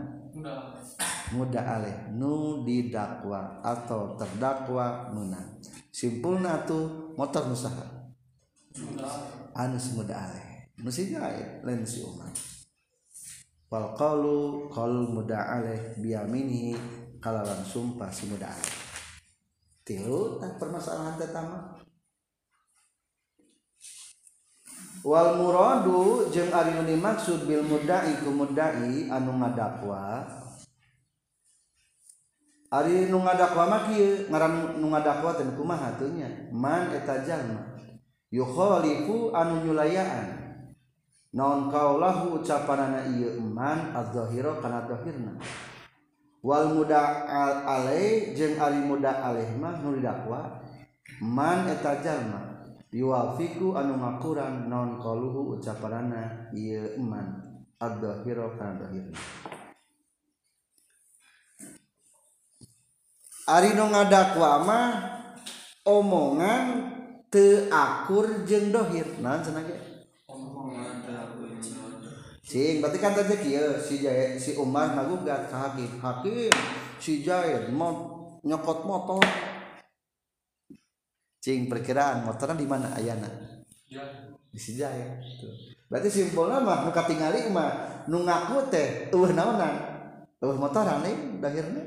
muda 1.30 1.60
alih 1.62 2.10
nu 2.18 2.66
didakwa 2.66 3.62
atau 3.62 4.18
terdakwa 4.18 5.14
menang 5.14 5.62
simpulna 5.94 6.66
tuh 6.66 7.14
motor 7.14 7.46
nusaha 7.46 8.10
anus 9.54 9.94
muda 9.94 10.14
alih 10.14 10.46
mesti 10.82 11.14
lain 11.62 11.86
si 11.86 12.02
Umar 12.02 12.34
wal 13.68 13.92
qalu 13.96 14.68
qaul 14.72 15.12
muda'alih 15.12 16.00
biyaminihi 16.00 16.72
kalawan 17.20 17.60
sumpah 17.64 18.08
si 18.08 18.28
muda'alih 18.28 18.76
tilu 19.84 20.40
tak 20.40 20.56
permasalahan 20.56 21.20
tetama 21.20 21.78
wal 25.06 25.38
muradu 25.38 26.26
jeung 26.28 26.50
ari 26.50 26.74
nu 26.74 26.82
dimaksud 26.82 27.46
bil 27.46 27.62
mudda'i 27.62 28.18
ku 28.22 28.34
mudda'i 28.34 29.06
anu 29.10 29.38
ngadakwa. 29.38 30.26
Ari 32.68 33.08
nu 33.08 33.24
ngadakwa 33.24 33.64
mah 33.64 33.82
kieu 33.88 34.28
ngaran 34.28 34.76
nu 34.76 34.92
ngadakwa 34.92 35.32
teh 35.32 35.48
kumaha 35.56 35.96
teh 35.96 36.12
man 36.52 36.92
eta 36.92 37.24
jalma. 37.24 37.78
Yukhalifu 38.28 39.32
anu 39.32 39.64
nyulayaan. 39.64 40.37
naon 41.32 41.68
kaulahu 41.68 42.40
ucapanana 42.40 43.04
ieu 43.04 43.36
iman 43.36 43.92
az-zahira 43.92 44.56
kana 44.62 44.88
zahirna. 44.88 45.36
Wal 46.40 46.72
muda 46.72 47.28
alai 47.66 48.32
jeung 48.32 48.56
ari 48.56 48.80
muda 48.80 49.10
alaih 49.10 49.52
mah 49.58 49.76
nu 49.82 49.98
didakwa 49.98 50.62
man 51.20 51.68
eta 51.68 52.00
jalma. 52.00 52.64
Yuwafiku 52.88 53.76
anu 53.76 54.00
ngakuran 54.00 54.72
naon 54.72 54.96
qauluhu 54.96 55.60
ucapanana 55.60 56.48
ieu 56.56 56.96
iman 56.96 57.44
az-zahira 57.76 58.48
kana 58.56 58.80
zahirna. 58.80 59.18
Ari 63.48 63.76
nu 63.76 63.84
ngadakwa 63.92 64.64
mah 64.64 64.88
omongan 65.84 66.64
teu 67.28 67.68
akur 67.68 68.48
jeung 68.48 68.72
dohir. 68.72 69.20
Naon 69.20 69.44
cenah 69.44 69.87
Cing, 72.48 72.80
berarti 72.80 72.96
kan 72.96 73.12
tadi 73.12 73.36
kia 73.44 73.76
si 73.76 74.00
Jaya, 74.00 74.40
si 74.40 74.56
Umar 74.56 74.96
ngagugat 74.96 75.52
ke 75.52 75.56
hakim. 75.56 75.90
Hakim 76.00 76.48
si 76.96 77.20
Jaya 77.20 77.68
mau 77.68 78.24
nyokot 78.40 78.88
motor. 78.88 79.20
Cing 81.44 81.68
perkiraan 81.68 82.24
motornya 82.24 82.56
di 82.56 82.64
mana 82.64 82.88
ayana? 82.96 83.28
Ya. 83.92 84.32
Di 84.48 84.56
si 84.56 84.80
Jaya. 84.80 85.20
Tuh. 85.20 85.76
Berarti 85.92 86.08
simpulnya 86.08 86.56
mah 86.64 86.88
nu 86.88 86.90
tingali 86.92 87.52
mah 87.52 88.04
nu 88.08 88.24
ngaku 88.24 88.72
teh 88.72 89.12
eueuh 89.12 89.36
naonan. 89.36 89.76
Eueuh 90.40 90.56
motoran 90.56 91.04
nih 91.04 91.44
dahirna. 91.44 91.84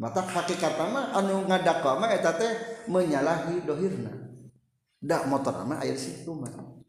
Mata 0.00 0.24
hakikat 0.24 0.80
mah 0.88 1.12
anu 1.12 1.44
ngadakwa 1.44 2.00
mah 2.00 2.08
eta 2.16 2.32
teh 2.32 2.52
menyalahi 2.88 3.60
dohirna. 3.68 4.24
Da 5.04 5.28
motor 5.28 5.68
mah 5.68 5.84
aya 5.84 5.92
situ 5.92 6.32
mah. 6.32 6.79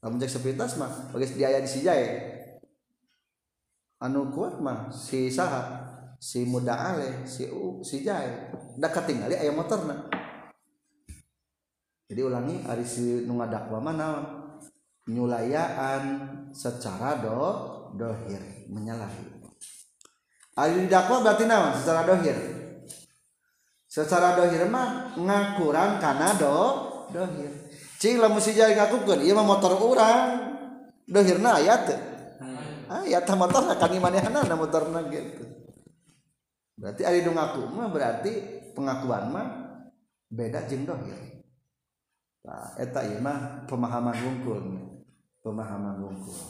Lamun 0.00 0.20
cek 0.20 0.32
sepintas 0.32 0.80
mah 0.80 1.12
bagi 1.12 1.36
di 1.36 1.68
si 1.68 1.84
jae 1.84 2.06
anu 4.00 4.32
kuat 4.32 4.60
mah 4.60 4.88
si 4.88 5.28
saha 5.28 5.88
si 6.20 6.44
muda 6.44 6.96
ale 6.96 7.28
si 7.28 7.48
u, 7.48 7.84
si 7.84 8.04
jae 8.04 8.52
dak 8.80 8.92
katingali 8.96 9.36
aya 9.36 9.52
motorna 9.52 10.20
jadi 12.10 12.26
ulangi 12.26 12.66
ari 12.66 12.82
si 12.82 13.22
nu 13.22 13.38
ngadakwa 13.38 13.78
mah 13.78 13.94
naon? 13.94 14.24
Nyulayaan 15.06 16.02
secara 16.50 17.22
do 17.22 17.38
dohir 17.94 18.66
menyalahi. 18.66 19.30
Ayu 20.58 20.90
didakwa 20.90 21.22
berarti 21.22 21.46
naon? 21.46 21.70
Secara 21.78 22.02
dohir. 22.02 22.34
Secara 23.86 24.34
dohir 24.34 24.66
mah 24.66 25.14
ngakuran 25.14 26.02
karena 26.02 26.34
do 26.34 26.58
dohir. 27.14 27.69
cing 28.00 28.16
lamun 28.16 28.40
si 28.40 28.56
jari 28.56 28.72
ngakukeun 28.72 29.20
ieu 29.20 29.36
mah 29.36 29.44
motor 29.44 29.76
urang. 29.76 30.56
Dohirna 31.04 31.60
aya 31.60 31.74
teh. 31.84 32.00
Hmm. 32.40 32.88
Ah, 32.88 33.02
aya 33.04 33.20
tah 33.20 33.36
motor 33.36 33.68
kan 33.76 33.92
manehna 34.00 34.42
motorna 34.56 35.04
gitu 35.12 35.60
berarti 36.80 37.04
ari 37.04 37.20
nu 37.20 37.36
ngaku 37.36 37.62
mah 37.76 37.92
berarti 37.92 38.32
pengakuan 38.72 39.28
mah 39.28 39.46
beda 40.32 40.64
jeung 40.64 40.88
dohir. 40.88 41.44
Nah, 42.40 42.72
eta 42.80 43.04
ieu 43.04 43.20
mah 43.20 43.68
pemahaman 43.68 44.16
wungkul. 44.16 44.64
Pemahaman 45.44 46.00
wungkul. 46.00 46.40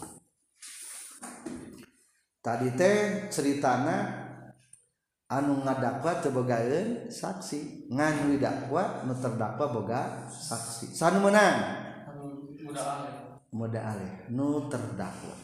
Tadi 2.40 2.68
teh 2.78 3.26
ceritana 3.26 4.29
anu 5.30 5.62
ngadakwa 5.62 6.18
tebogaeun 6.18 7.06
saksi. 7.06 7.86
Ngan 7.94 8.34
dakwa 8.42 9.06
nu 9.06 9.14
terdakwa 9.14 9.66
boga 9.70 10.26
saksi. 10.26 10.90
Sanu 10.90 11.22
menang? 11.22 11.86
Muda 12.66 12.84
muda 13.54 13.80
aleh. 13.94 14.26
Nu 14.34 14.66
terdakwa. 14.66 15.38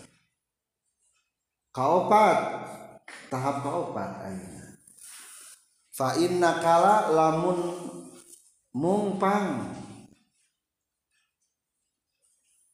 Kaopat? 1.70 2.38
Tahap 3.30 3.62
kaopat 3.62 4.26
ayeuna. 4.26 4.66
Fa 5.94 6.18
inna 6.18 6.58
kala 6.58 7.14
lamun 7.14 7.58
mungpang. 8.74 9.70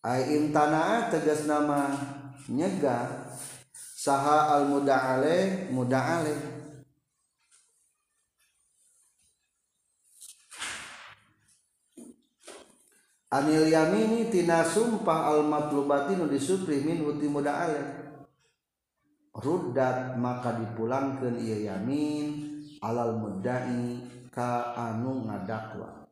Ai 0.02 0.34
imtanaa 0.34 1.12
tegas 1.12 1.44
nama 1.44 1.92
nyegah. 2.48 3.36
Saha 4.02 4.58
al 4.58 4.66
muda'ale 4.66 5.70
muda'ale 5.70 6.61
anil 13.32 13.64
yamini 13.64 14.28
tina 14.28 14.60
sumpah 14.60 15.32
al 15.32 15.48
matlubati 15.48 16.20
nu 16.20 16.28
disupri 16.28 16.84
min 16.84 17.00
uti 17.00 17.26
muda'ale 17.32 18.02
ruddat 19.32 20.20
maka 20.20 20.60
dipulangkan 20.60 21.40
iya 21.40 21.72
yamin 21.72 22.52
alal 22.84 23.16
mudai 23.16 24.04
ka 24.28 24.76
anu 24.76 25.24
ngadakwa. 25.24 26.04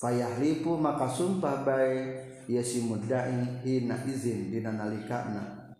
Fayahlipu 0.00 0.80
maka 0.80 1.10
sumpah 1.10 1.66
baik 1.66 2.46
ya 2.48 2.62
si 2.64 2.86
mudai 2.86 3.60
hina 3.66 4.00
izin 4.06 4.48
dina 4.48 4.72
nalikana. 4.72 5.76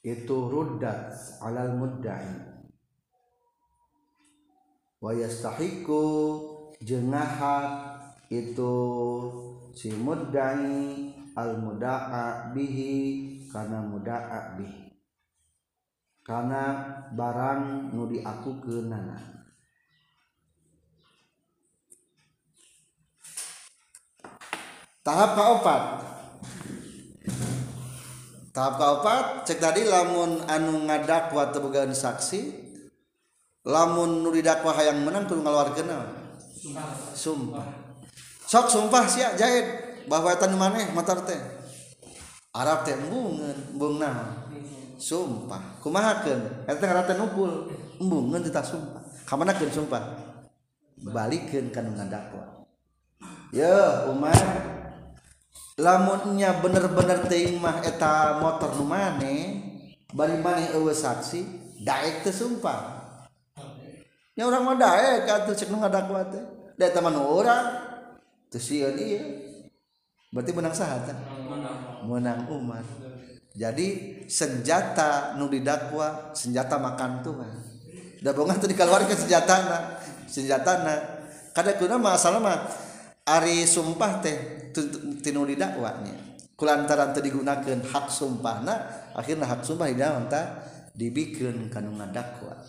Itu 0.00 0.48
ruddat 0.48 1.12
alal 1.44 1.76
mudda'i. 1.76 2.48
Wa 5.00 5.12
yastahiqu 5.12 6.00
jengaha 6.80 7.99
itu 8.30 8.74
si 9.74 9.90
mudai 9.90 11.10
al 11.34 11.58
mudaa 11.58 12.54
bihi 12.54 12.94
karena 13.50 13.82
mudaa 13.82 14.54
bihi 14.54 14.94
karena 16.22 16.62
barang 17.10 17.90
nu 17.90 18.06
aku 18.06 18.62
ke 18.62 18.86
nana 18.86 19.40
tahap 25.02 25.30
kaopat. 25.34 25.82
Tahap 28.50 28.74
kaopat 28.78 29.24
cek 29.46 29.58
tadi 29.58 29.82
lamun 29.86 30.42
anu 30.46 30.86
ngadakwa 30.86 31.50
tebugan 31.50 31.90
saksi 31.90 32.70
lamun 33.66 34.22
nu 34.22 34.30
dakwa 34.38 34.70
hayang 34.74 35.02
menang 35.02 35.26
kudu 35.26 35.42
ngaluarkeun 35.42 35.90
sumpah. 36.54 36.86
Sumpah. 37.14 37.89
sok 38.50 38.66
sumpah 38.66 39.06
sia 39.06 39.38
jahit. 39.38 39.86
Bahwa 40.10 40.34
tan 40.34 40.58
maneh 40.58 40.90
motor 40.90 41.22
teh. 41.22 41.38
Arab 42.50 42.82
teh 42.82 42.98
embungeun 42.98 43.78
embung 43.78 44.02
naon 44.02 44.42
sumpah. 44.98 45.78
Kumahakeun? 45.78 46.66
Eta 46.66 46.82
teh 46.82 46.90
teh 46.90 47.14
nukul. 47.14 47.70
Embungeun 48.02 48.42
teh 48.42 48.50
sumpah. 48.50 49.06
Kamanakeun 49.22 49.70
sumpah? 49.70 50.02
Balikeun 51.00 51.70
ka 51.70 51.80
nu 51.80 51.94
ngadakwa 51.94 52.60
ya 53.54 54.06
Umar. 54.10 54.36
Lamunnya 55.80 56.60
bener-bener 56.60 57.24
teh 57.24 57.56
mah 57.56 57.80
eta 57.80 58.36
motor 58.36 58.76
nu 58.76 58.84
maneh 58.84 59.64
bari 60.12 60.36
maneh 60.36 60.76
eueuh 60.76 60.92
saksi 60.92 61.40
daek 61.80 62.20
teh 62.26 62.34
sumpah. 62.34 63.00
Nya 64.36 64.44
urang 64.44 64.68
mah 64.68 64.76
daek 64.76 65.24
atuh 65.24 65.56
cek 65.56 65.72
nu 65.72 65.80
ngadakwa 65.80 66.20
teh. 66.28 66.44
Da 66.76 66.92
eta 66.92 67.00
mah 67.00 67.16
orang 67.16 67.89
Tusia 68.50 68.90
dia 68.98 69.22
berarti 70.30 70.50
menang 70.54 70.74
sahatan 70.74 71.16
menang 72.06 72.46
umat 72.50 72.86
jadi 73.50 73.88
senjata 74.30 75.34
nu 75.34 75.50
didakwa 75.50 76.30
senjata 76.34 76.78
makan 76.78 77.22
Tuhan 77.22 77.52
dabongan 78.22 78.62
tadi 78.62 78.74
dikeluarkan 78.74 79.18
senjatana 79.18 79.78
senjatana 80.30 80.94
kada 81.50 81.74
kuna 81.78 81.98
masalah 81.98 82.38
mah 82.38 82.58
ari 83.26 83.66
sumpah 83.66 84.22
teh 84.22 84.70
tinu 85.18 85.42
didakwanya 85.50 86.14
kulantaran 86.54 87.10
teu 87.10 87.26
digunakeun 87.26 87.82
hak 87.82 88.06
sumpahna 88.06 89.10
akhirnya 89.18 89.50
hak 89.50 89.66
sumpah 89.66 89.90
di 89.90 89.98
dalam 89.98 90.30
ta 90.30 90.70
dibikeun 91.00 91.72
kanu 91.72 91.96
ngadakwa. 91.96 92.60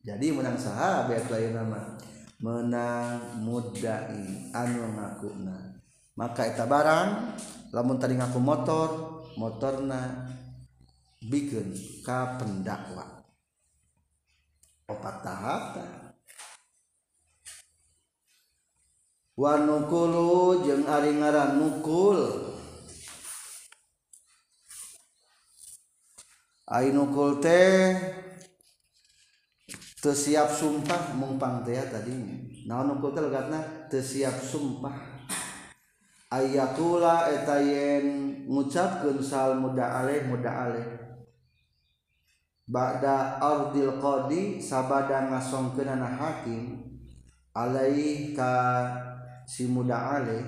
Jadi 0.00 0.32
menang 0.32 0.56
saha 0.56 1.10
beak 1.10 1.28
lain 1.28 1.52
nama. 1.58 1.98
menang 2.40 3.44
mudai 3.44 4.48
anu 4.56 4.96
ngakuna. 4.96 5.76
Maka 6.16 6.48
eta 6.48 6.64
barang 6.64 7.36
lamun 7.72 8.00
tadi 8.00 8.16
ngaku 8.16 8.40
motor 8.40 8.88
motorna 9.36 10.28
bikin 11.20 11.76
ka 12.00 12.40
pendakwa. 12.40 13.24
Opat 14.88 15.16
tahap. 15.22 15.64
Wa 19.36 19.56
nukulu 19.56 20.64
jeung 20.64 20.84
ari 20.84 21.16
ngaran 21.16 21.56
nukul. 21.60 22.20
Ai 26.68 26.92
nukul 26.92 27.40
teh 27.40 27.96
siap 30.08 30.48
sumpah 30.48 31.12
mupang 31.12 31.60
Te 31.60 31.76
tadinya 31.76 32.40
siap 34.00 34.36
sumpah. 34.40 34.96
Ayatullah 36.30 37.28
etayen 37.28 38.46
ngucapkan 38.46 39.18
sal 39.20 39.60
muda 39.60 40.00
Aleh 40.00 40.24
muda 40.24 40.48
Aleh. 40.48 40.88
Bada 42.70 43.42
Ardil 43.42 43.98
qadi 43.98 44.62
sabada 44.62 45.26
ngasong 45.26 45.74
kenana 45.74 46.06
Hakim 46.06 46.86
Alaih 47.50 48.30
ka 48.30 48.86
si 49.42 49.66
muda 49.66 50.22
Aleh 50.22 50.46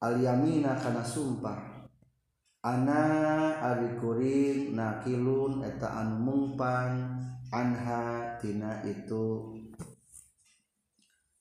Alyamina 0.00 0.80
kana 0.80 1.04
sumpah. 1.04 1.84
Ana 2.64 3.04
Arikurin 3.60 4.72
nakilun 4.72 5.60
eta 5.60 6.02
anu 6.02 6.24
mumpan 6.24 7.20
anhatina 7.48 8.84
itu 8.84 9.56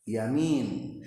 yamin. 0.08 1.00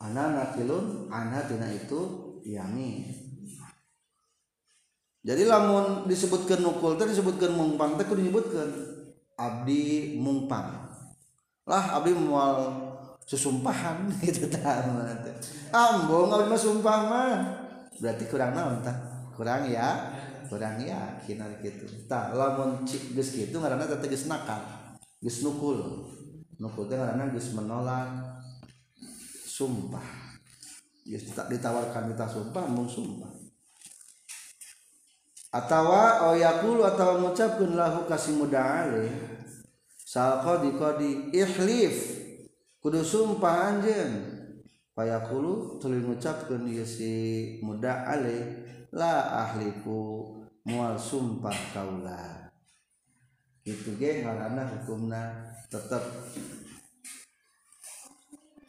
Anak 0.00 0.28
nakilun 0.32 1.12
anhatina 1.12 1.68
itu 1.70 2.00
yamin. 2.48 3.30
Jadi 5.20 5.44
lamun 5.44 6.08
disebutkan 6.08 6.64
nukul 6.64 6.96
teh 6.96 7.04
disebutkan 7.04 7.52
mumpang 7.52 8.00
teh 8.00 8.08
disebutkan 8.08 8.72
Abdi 9.36 10.16
mupang 10.16 10.88
lah 11.68 11.84
Abdi 11.96 12.12
mual 12.16 12.89
susumpahan 13.30 14.10
gitu 14.26 14.50
Ambung 15.70 16.34
Abdi 16.34 16.50
mah 16.50 16.58
sumpah 16.58 16.98
mah 17.06 17.34
berarti 18.02 18.26
kurang 18.26 18.58
naon 18.58 18.82
tah 18.82 18.96
kurang 19.38 19.70
ya 19.70 20.18
kurang 20.50 20.82
ya 20.82 21.14
kina 21.22 21.46
gitu. 21.62 21.86
Tah 22.10 22.34
lamun 22.34 22.82
geus 22.82 23.30
kitu 23.30 23.54
ngaranna 23.54 23.86
teh 23.86 24.10
geus 24.10 24.26
nakal 24.26 24.58
geus 25.22 25.46
nukul. 25.46 26.10
Nukul 26.58 26.90
teh 26.90 26.98
ngaranna 26.98 27.30
geus 27.30 27.54
menolak. 27.54 28.10
Sumpah. 29.46 30.02
Geus 31.06 31.30
ditawarkan 31.30 32.10
kita 32.10 32.26
sumpah 32.26 32.66
mung 32.66 32.90
sumpah. 32.90 33.30
Atawa 35.54 36.34
oyakulu 36.34 36.82
atau 36.82 37.22
mengucapkan 37.22 37.74
lahu 37.74 38.06
kasih 38.10 38.38
muda 38.38 38.86
alih 38.86 39.10
sal 39.98 40.42
kodi 40.46 41.30
ihlif 41.30 42.19
kudu 42.80 43.04
sumpah 43.04 43.76
anjen 43.76 44.24
payakulu 44.96 45.76
tuluy 45.76 46.00
ngucapkeun 46.00 46.64
ieu 46.64 46.88
si 46.88 47.12
muda 47.60 48.08
alih 48.08 48.64
la 48.88 49.44
ahliku 49.44 50.32
mual 50.64 50.96
sumpah 50.96 51.52
kaula. 51.76 52.48
Itu 53.60 54.00
ge 54.00 54.24
ngaranna 54.24 54.64
hukumna 54.72 55.52
tetap 55.68 56.00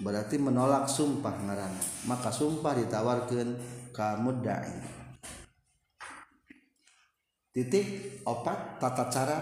berarti 0.03 0.35
menolak 0.35 0.91
sumpah 0.91 1.31
ngaranna. 1.47 1.83
Maka 2.03 2.35
sumpah 2.35 2.75
ditawarkan 2.75 3.55
ka 3.95 4.19
mudda'i. 4.19 4.99
Titik 7.55 8.19
opat 8.27 8.75
tata 8.75 9.07
cara 9.07 9.37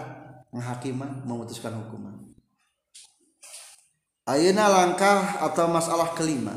menghakimah 0.54 1.26
memutuskan 1.26 1.74
hukuman 1.74 2.29
Ayeuna 4.30 4.70
langkah 4.70 5.42
atau 5.42 5.66
masalah 5.66 6.14
kelima. 6.14 6.54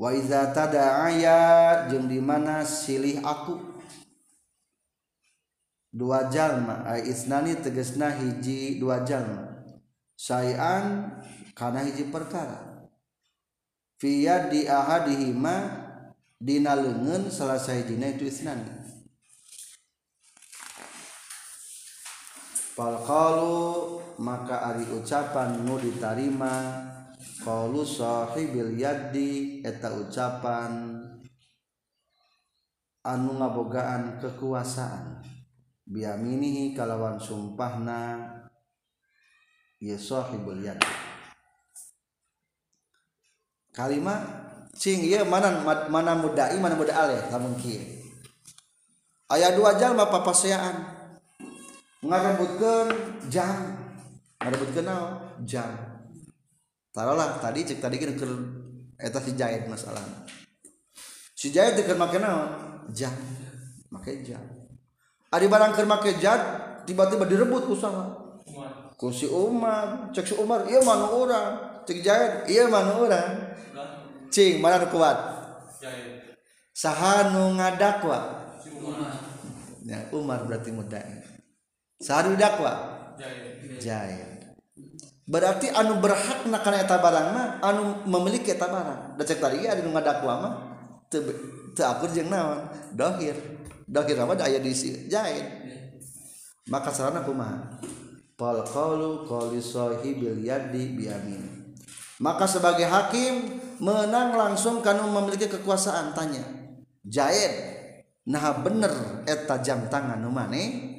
Wa 0.00 0.16
iza 0.16 0.48
tada'aya 0.56 1.84
jeung 1.92 2.08
di 2.08 2.16
mana 2.16 2.64
silih 2.64 3.20
aku? 3.20 3.60
Dua 5.92 6.32
jalma. 6.32 6.88
Ay 6.88 7.12
isnani 7.12 7.60
tegesna 7.60 8.08
hiji 8.08 8.80
dua 8.80 9.04
jalma. 9.04 9.60
Sayan 10.16 11.12
kana 11.52 11.84
hiji 11.84 12.08
perkara. 12.08 12.88
Fi 14.00 14.24
yadi 14.24 14.64
ahadihima 14.64 15.76
dina 16.40 16.72
leungeun 16.72 17.28
salah 17.28 17.60
sahijina 17.60 18.16
itu 18.16 18.32
isnani 18.32 18.75
falqalu 22.76 23.96
maka 24.20 24.68
ari 24.68 24.84
ucapan 24.92 25.64
nu 25.64 25.80
ditarima 25.80 26.84
qalu 27.40 27.80
sahibil 27.80 28.76
yaddi 28.76 29.64
eta 29.64 29.96
ucapan 29.96 31.00
anu 33.00 33.40
ngabogaan 33.40 34.20
kekuasaan. 34.20 35.24
Biaminihi 35.86 36.74
kalawan 36.74 37.16
sumpahna 37.16 38.18
ya 39.78 39.94
sahibul 39.94 40.58
yaddi. 40.58 40.90
Kalimat 43.70 44.20
cing 44.74 45.06
ieu 45.06 45.22
mana 45.22 45.62
mana 45.86 46.18
mudai 46.18 46.58
mana 46.58 46.74
muda 46.74 46.92
aleh 47.06 47.22
lamun 47.30 47.54
kieu. 47.56 47.80
Aya 49.30 49.54
dua 49.54 49.78
jalma 49.78 50.10
papaseaan 50.10 50.95
ngarebutkan 52.04 52.86
jam. 53.32 53.56
Ngarebutkeun 54.42 54.84
naon? 54.84 55.10
Jam. 55.48 55.70
Taruhlah 56.92 57.40
tadi 57.40 57.64
cek 57.64 57.80
tadi 57.80 57.96
kan 58.00 58.16
keur 58.16 58.32
eta 58.96 59.20
si 59.20 59.32
jahit 59.36 59.68
masalah. 59.68 60.04
Si 61.32 61.48
jahit 61.52 61.80
keur 61.80 61.96
make 61.96 62.20
naon? 62.20 62.82
Jam. 62.92 63.12
Make 63.92 64.24
jam. 64.24 64.42
Ari 65.32 65.48
barang 65.48 65.72
keur 65.72 65.88
make 65.88 66.20
jam 66.20 66.40
tiba-tiba 66.86 67.26
direbut 67.26 67.66
ku 67.66 67.74
saha 67.74 68.26
ku 68.96 69.12
si 69.12 69.28
Umar 69.28 70.08
cek 70.14 70.24
si 70.24 70.34
Umar 70.38 70.64
ieu 70.70 70.80
mana 70.80 71.10
orang 71.12 71.82
cek 71.84 72.00
jahit 72.00 72.32
ieu 72.48 72.64
mana 72.72 72.96
orang 72.96 73.30
cing 74.32 74.62
mana 74.62 74.88
kuat? 74.88 75.18
Saha 76.76 77.32
nu 77.32 77.56
ngadakwa? 77.56 78.44
Umar. 78.76 79.16
Ya, 79.86 80.04
Umar 80.12 80.44
berarti 80.44 80.70
mudai 80.70 81.25
saha 82.00 82.32
dakwa? 82.36 82.72
Jahil 83.80 84.36
berarti 85.26 85.66
anu 85.74 85.98
berhak 85.98 86.46
nak 86.46 86.62
kana 86.62 86.86
eta 86.86 87.02
barang 87.02 87.28
mah 87.34 87.48
anu 87.58 88.06
memiliki 88.06 88.54
eta 88.54 88.70
barang. 88.70 89.18
Da 89.18 89.22
cek 89.26 89.42
tadi 89.42 89.66
ada 89.66 89.82
nu 89.82 89.90
ngadakwa 89.90 90.34
mah 90.38 90.54
teu 91.10 91.26
teu 91.74 91.82
akur 91.82 92.08
jeung 92.14 92.30
naon? 92.30 92.62
Dohir. 92.94 93.34
Dohir 93.90 94.16
mah 94.22 94.38
aya 94.38 94.62
di 94.62 94.70
jahil 95.10 95.46
maka 96.66 96.90
sarana 96.90 97.22
kumaha? 97.26 97.78
Pal 98.38 98.62
qaulu 98.66 99.26
qali 99.26 99.58
sahibil 99.58 100.44
yadi 100.44 100.94
biamin 100.94 101.74
maka 102.20 102.48
sebagai 102.48 102.88
hakim 102.88 103.60
menang 103.76 104.32
langsung 104.36 104.80
karena 104.80 105.04
memiliki 105.04 105.52
kekuasaan 105.52 106.16
tanya. 106.16 106.44
Jaid 107.06 107.76
nah 108.26 108.58
bener 108.58 109.22
eta 109.26 109.62
jam 109.62 109.86
tangan 109.86 110.18
nu 110.18 110.34
mane 110.34 110.95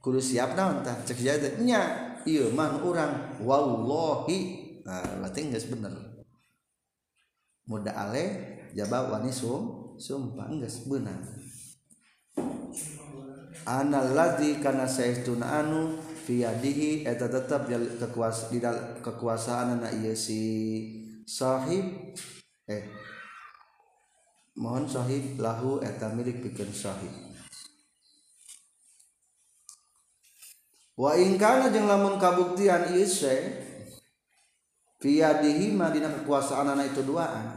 kudu 0.00 0.20
siap 0.20 0.56
naon 0.56 0.80
tah? 0.80 0.96
Cek 1.04 1.20
Jaid 1.20 1.44
nya 1.62 2.16
iya 2.24 2.48
man 2.52 2.80
orang 2.80 3.40
wallahi. 3.44 4.68
Nah, 4.84 5.22
berarti 5.22 5.40
nggak 5.46 5.64
bener. 5.70 5.94
Muda 7.68 7.92
ale 7.94 8.24
jabab 8.74 9.12
wani 9.12 9.30
sum 9.30 9.94
sumpah 10.00 10.48
nggak 10.48 10.74
benar 10.88 11.20
anal 13.68 14.16
ladzi 14.16 14.62
kana 14.62 14.88
saestuna 14.88 15.60
anu 15.64 15.98
fiyadihi 16.00 17.04
eta 17.04 17.28
tetap 17.28 17.68
kekuas 17.68 18.48
di 18.48 18.62
kekuasaan 19.04 19.80
anak 19.80 19.92
ieu 20.00 20.16
si 20.16 20.40
sahib. 21.28 22.16
Eh 22.70 22.84
mohon 24.60 24.84
sahib 24.86 25.40
lahu 25.40 25.80
eta 25.80 26.12
milik 26.12 26.44
pikeun 26.44 26.70
sahib 26.70 27.29
wa 31.00 31.16
ingkana 31.16 31.72
jeung 31.72 31.88
lamun 31.88 32.20
kabuktian 32.20 32.92
ise 32.92 33.56
fiyadihi 35.00 35.72
ma 35.72 35.88
dina 35.88 36.12
kekuasaan 36.12 36.76
anak 36.76 36.92
itu 36.92 37.00
duaan. 37.08 37.56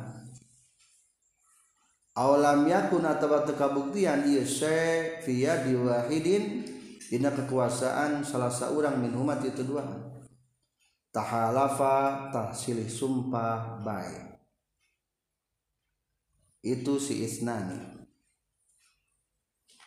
Awlam 2.16 2.70
yakun 2.70 3.04
atawa 3.04 3.44
teu 3.44 3.60
kabuktian 3.60 4.24
ieu 4.30 4.48
se 4.48 5.20
fiyadi 5.28 5.76
wahidin 5.76 6.64
dina 7.12 7.36
kekuasaan 7.36 8.24
salah 8.24 8.54
saurang 8.54 8.96
min 9.04 9.12
umat 9.12 9.44
itu 9.44 9.68
duaan. 9.68 10.24
Tahalafa 11.12 12.32
tahsilih 12.32 12.88
sumpah 12.88 13.84
baik. 13.84 14.40
Itu 16.64 16.96
si 16.96 17.28
isnani. 17.28 18.08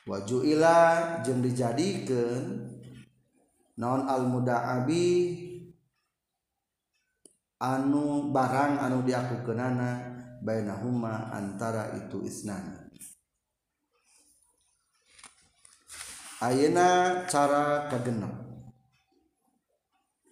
Wajuila 0.07 1.19
jeung 1.25 1.41
dijadikeun 1.41 2.76
non 3.81 4.09
almudaabi? 4.09 5.07
Anu 7.57 8.29
barang 8.37 8.85
anu 8.85 9.01
diaku 9.01 9.49
kenana 9.49 10.13
bainahuma 10.45 11.33
antara 11.33 11.97
itu 11.97 12.21
isnan 12.21 12.85
Ayeuna 16.37 17.25
cara 17.25 17.89
kagenep. 17.89 18.47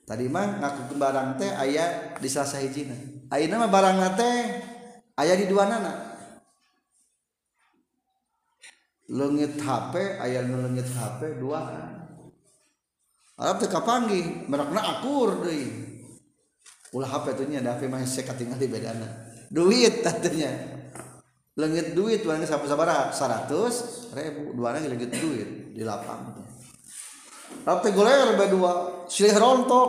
Tadi 0.04 0.28
mah 0.28 0.60
ngaku 0.60 1.00
barang 1.00 1.40
teh 1.40 1.48
aya 1.48 2.12
di 2.20 2.28
salah 2.28 2.44
sahijina 2.44 2.92
ayeuna 3.32 3.64
mah 3.64 3.70
barang 3.72 3.96
teh 4.20 4.36
aya 5.16 5.32
di 5.32 5.48
dua 5.48 5.64
nana 5.64 6.12
leungit 9.08 9.56
HP 9.56 10.20
aya 10.20 10.44
nu 10.44 10.60
leungit 10.60 10.84
HP 10.84 11.40
dua 11.40 11.64
Arab 13.34 13.56
teka 13.58 13.82
panggih 13.82 14.46
merakna 14.46 14.80
akur 14.80 15.42
deui. 15.42 15.66
Ulah 16.94 17.10
HP 17.10 17.34
tuh 17.34 17.46
nya 17.50 17.58
da 17.58 17.74
HP 17.74 17.90
mah 17.90 17.98
sekat 18.06 18.38
tinggal 18.38 18.54
di 18.54 18.70
bedana. 18.70 19.06
Duit 19.50 20.06
tatunya 20.06 20.50
lengit 21.54 21.94
duit 21.94 22.22
warna 22.26 22.46
sabar 22.46 22.66
sabar 22.66 22.88
seratus 23.10 24.06
ribu. 24.14 24.54
Dua 24.54 24.70
orang 24.70 24.86
lengit 24.86 25.10
duit 25.18 25.74
di 25.74 25.82
lapang 25.82 26.30
Arab 27.66 27.82
teh 27.82 27.90
goler 27.90 28.38
berdua. 28.38 29.06
Silih 29.10 29.34
rontok. 29.34 29.88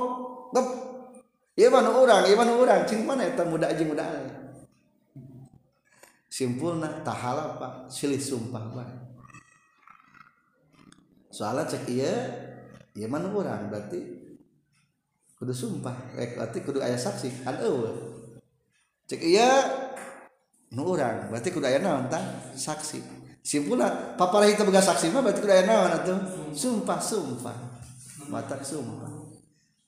Gep. 0.53 0.67
Iya 1.55 1.71
mana 1.71 1.87
orang, 1.87 2.27
iya 2.27 2.35
mana 2.35 2.51
orang, 2.51 2.83
cing 2.83 3.07
mana 3.07 3.31
itu 3.31 3.39
muda 3.47 3.71
aja 3.71 3.79
muda 3.87 4.03
simpulna 6.35 6.99
tahala 6.99 7.55
pak. 7.55 7.73
Silih 7.87 8.19
sumpah 8.19 8.63
pak. 8.75 8.89
Soalnya 11.31 11.63
cek 11.71 11.87
iya 11.87 12.11
ya 12.95 13.11
mana 13.11 13.27
orang 13.29 13.67
berarti 13.67 13.99
kudu 15.35 15.51
sumpah. 15.51 15.93
Rek 16.15 16.39
berarti 16.39 16.57
kudu 16.63 16.79
ayah 16.79 16.97
saksi. 16.97 17.43
Kan 17.43 17.59
eueuh 17.59 17.93
cek 19.05 19.21
iya. 19.21 19.51
Nu 20.73 20.87
orang 20.87 21.29
berarti 21.29 21.51
kudu 21.51 21.67
ayah 21.67 21.83
naon 21.83 22.07
tah? 22.07 22.23
Saksi. 22.55 23.03
Simpulna 23.45 24.17
paparah 24.17 24.49
itu 24.49 24.65
boga 24.65 24.81
saksi 24.81 25.13
mah 25.13 25.21
berarti 25.21 25.43
kudu 25.43 25.53
ayah 25.53 25.67
naon 25.67 25.91
atuh? 25.91 26.17
Sumpah 26.55 26.97
sumpah. 26.97 27.55
Matak 28.31 28.65
sumpah. 28.65 29.11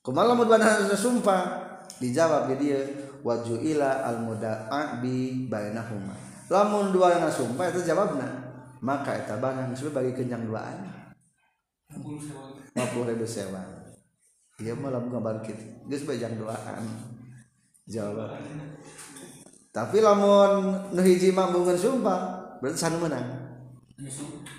Kumaha 0.04 0.30
lamun 0.30 0.46
bana 0.46 0.86
sumpah? 0.94 1.66
Dijawab 1.98 2.54
di 2.54 2.70
dia 2.70 2.78
wajuila 3.26 4.06
al 4.06 4.22
muda'a 4.22 5.02
bi 5.02 5.48
bainahuma. 5.50 6.14
Lamun 6.48 6.94
duana 6.94 7.26
sumpah 7.26 7.74
itu 7.74 7.82
jawabna. 7.82 8.46
Maka 8.78 9.18
eta 9.18 9.36
barang 9.42 9.74
sebagai 9.74 10.14
kenyang 10.14 10.46
duaan. 10.46 10.97
Puluh 11.92 13.08
ribu 13.08 13.24
sewa. 13.24 13.64
Iya 14.58 14.74
malam 14.74 15.08
gambar 15.08 15.40
kita 15.40 15.86
geus 15.86 16.02
bajang 16.04 16.34
doaan 16.36 16.82
jawab 17.88 18.36
tapi 19.72 20.02
lamun 20.02 20.92
nu 20.92 21.00
hiji 21.00 21.30
mambungan 21.30 21.78
sumpah 21.78 22.56
berarti 22.58 22.78
sanu 22.78 23.00
menang 23.00 23.28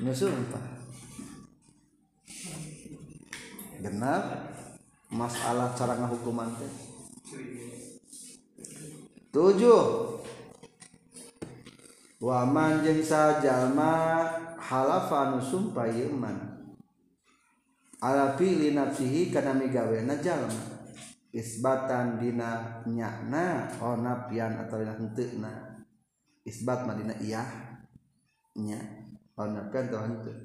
nu 0.02 0.12
sumpah. 0.12 0.66
Genap. 3.80 4.52
Masalah 5.10 5.74
cara 5.74 5.98
ngahukuman 5.98 6.54
teh. 6.62 6.70
Tujuh. 9.34 9.82
Waman 12.22 12.86
jeung 12.86 13.02
sajalma 13.02 14.22
halafanu 14.62 15.42
sumpah 15.42 15.90
yeman 15.90 16.59
ala 18.00 18.36
fi'li 18.40 18.72
nafsihi 18.76 19.32
kana 19.32 19.56
migawena 19.56 20.20
jalma 20.24 20.80
isbatan 21.36 22.18
dina 22.18 22.82
nyana 22.88 23.70
oh 23.84 24.00
napian 24.00 24.66
atau 24.66 24.80
dina 24.82 24.96
henteuna 24.98 25.54
isbat 26.48 26.88
mah 26.88 26.96
dina 26.98 27.16
iya 27.22 27.44
nya 28.58 28.80
oh 29.38 29.48
napian 29.48 29.86
atau 29.92 30.02
henteu 30.04 30.36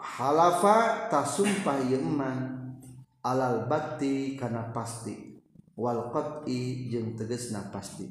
halafa 0.00 1.08
tasumpah 1.12 1.84
ieu 1.88 2.00
eman. 2.00 2.56
Alal 3.20 3.68
batti 3.68 4.32
kana 4.32 4.72
pasti. 4.72 5.36
Wal 5.80 6.12
qat'i 6.12 6.88
jeung 6.92 7.16
tegasna 7.16 7.72
pasti 7.72 8.04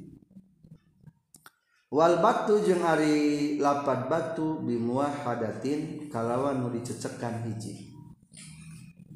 wal 1.90 2.22
batu 2.22 2.62
jeung 2.62 2.86
ari 2.86 3.58
lapat 3.58 4.06
batu 4.06 4.62
bimuahadatin 4.62 6.06
kalawan 6.14 6.62
nu 6.62 6.70
dicecekan 6.70 7.50
hiji. 7.50 7.98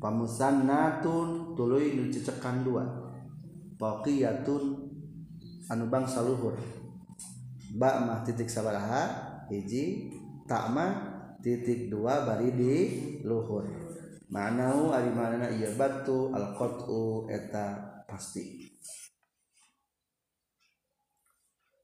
Pamusannatun 0.01 1.53
tuluy 1.53 1.93
nu 1.93 2.09
dicecekan 2.09 2.65
dua. 2.65 2.83
Baqiyatun 3.77 4.63
anu 5.69 5.85
bangsa 5.87 6.25
luhur. 6.25 6.57
Ba 7.77 8.01
mah 8.01 8.25
titik 8.25 8.49
sabaraha 8.49 9.45
hiji. 9.53 10.09
Tak 10.49 10.73
mah 10.73 10.91
titik 11.39 11.93
dua 11.93 12.25
bari 12.25 12.51
di 12.57 12.75
luhur. 13.21 13.69
Manau 14.33 14.89
ari 14.89 15.13
manana 15.13 15.45
ieu 15.53 15.77
batu 15.77 16.33
al 16.33 16.57
qat'u 16.57 17.29
eta 17.29 18.01
pasti. 18.09 18.72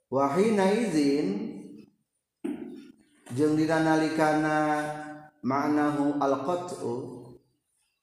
Wahina 0.10 0.74
izin 0.74 1.54
jeung 3.38 3.54
dina 3.54 3.86
nalikana 3.86 4.58
ma'nahu 5.45 6.17
al-qat'u 6.17 6.93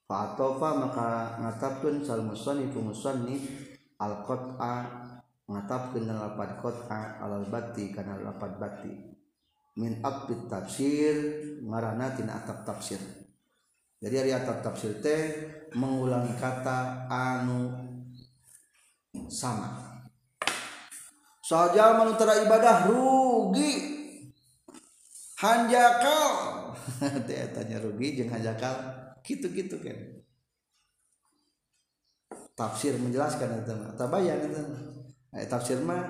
fa'atofa 0.07 0.69
maka 0.87 1.07
ngatapkeun 1.43 1.99
sal 1.99 2.23
musannifu 2.23 2.79
musannif 2.79 3.43
al-qat'a 3.99 4.73
ngatapkeun 5.51 6.07
kana 6.07 6.31
lapad 6.31 6.51
qat'a 6.63 7.19
alal 7.19 7.43
batti 7.51 7.91
kana 7.91 8.15
lapad 8.23 8.55
batti. 8.55 9.19
Min 9.77 10.01
aqbit 10.01 10.49
tafsir 10.49 11.13
ngaranna 11.61 12.17
tina 12.17 12.41
atap 12.41 12.65
tafsir. 12.65 12.97
Jadi 14.01 14.15
ari 14.17 14.31
atap 14.33 14.65
tafsir 14.65 14.97
teh 15.05 15.21
mengulangi 15.77 16.33
kata 16.33 17.05
anu 17.05 17.69
sama 19.29 19.86
saja 21.47 21.95
menutara 21.95 22.43
ibadah 22.43 22.91
rugi. 22.91 23.95
Hanjakal. 25.39 26.33
Tanya 27.55 27.77
rugi 27.79 28.19
jeung 28.19 28.31
hanjakal. 28.35 28.75
Gitu-gitu 29.23 29.79
kan 29.79 30.17
tafsir 32.57 32.97
menjelaskan 32.97 33.61
itu 33.61 33.69
mah 33.77 33.93
tabayan 33.93 34.41
itu 34.49 34.61
eh, 35.37 35.45
tafsir 35.45 35.77
mah 35.85 36.01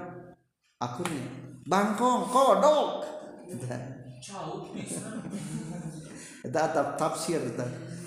akunnya. 0.79 1.27
Bangkong 1.67 2.31
kodok. 2.31 3.03
Itu 6.47 6.55
atap 6.55 6.95
tafsir 6.95 7.43
itu. 7.43 7.65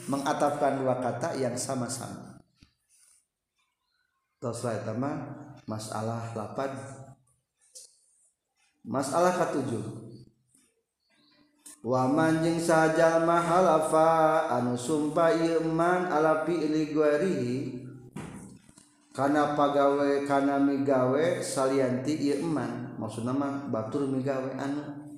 Mengatapkan 0.09 0.81
dua 0.81 0.97
kata 0.97 1.37
yang 1.37 1.53
sama-sama. 1.61 2.41
Terus 4.41 4.65
mah 4.97 5.17
masalah 5.69 6.33
lapan 6.33 6.73
masalah 8.85 9.35
ketujuh. 9.37 10.01
Wamanjing 11.81 12.61
saja 12.61 13.25
mahalafa 13.25 14.45
anu 14.53 14.77
sumpah 14.77 15.33
iman 15.33 16.13
ala 16.13 16.45
fi'li 16.45 16.93
guarihi 16.93 17.81
karena 19.17 19.57
pagawe 19.57 20.29
karena 20.29 20.61
migawe 20.61 21.41
salianti 21.41 22.37
iman 22.37 23.01
maksud 23.01 23.25
nama 23.25 23.65
batur 23.73 24.05
migawe 24.05 24.61
anu. 24.61 25.17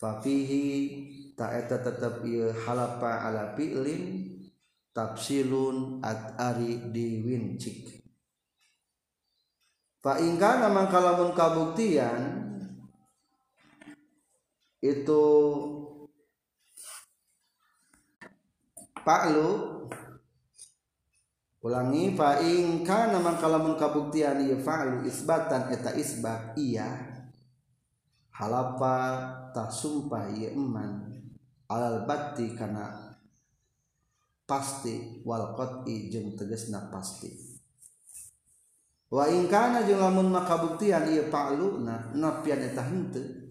Fafihi 0.00 0.64
tak 1.36 1.68
eta 1.68 1.84
tetap 1.84 2.24
ieu 2.24 2.48
halafa 2.64 3.28
ala 3.28 3.52
fi'lin 3.52 4.24
tafsilun 4.96 6.00
at 6.00 6.32
ari 6.40 6.80
diwincik. 6.96 8.00
Fa 10.00 10.16
ingkana 10.16 10.72
mangkalamun 10.72 11.36
kabuktian 11.36 12.53
itu 14.84 15.24
Paklu 19.04 19.52
ulangi 21.60 22.16
fa 22.16 22.40
in 22.40 22.80
kana 22.80 23.20
mangkalamun 23.20 23.76
kabuktian 23.76 24.40
ieu 24.48 24.56
fa'lu 24.56 25.04
isbatan 25.04 25.68
eta 25.68 25.92
isbat 25.92 26.56
iya. 26.56 26.88
Halapa 28.32 28.96
tak 29.52 29.68
sumpah 29.68 30.32
ieu 30.32 30.56
eman. 30.56 31.20
Alal 31.68 32.08
batti 32.08 32.56
kana 32.56 33.12
pasti 34.48 35.20
wal 35.20 35.52
qat'i 35.52 36.08
jeung 36.08 36.32
tegasna 36.32 36.88
pasti. 36.88 37.28
Wa 39.12 39.28
in 39.28 39.52
kana 39.52 39.84
jeung 39.84 40.00
lamun 40.00 40.32
makabuktian 40.32 41.12
ieu 41.12 41.28
fa'lu 41.28 41.84
na 41.84 42.08
napian 42.16 42.64
eta 42.64 42.88
henteu 42.88 43.43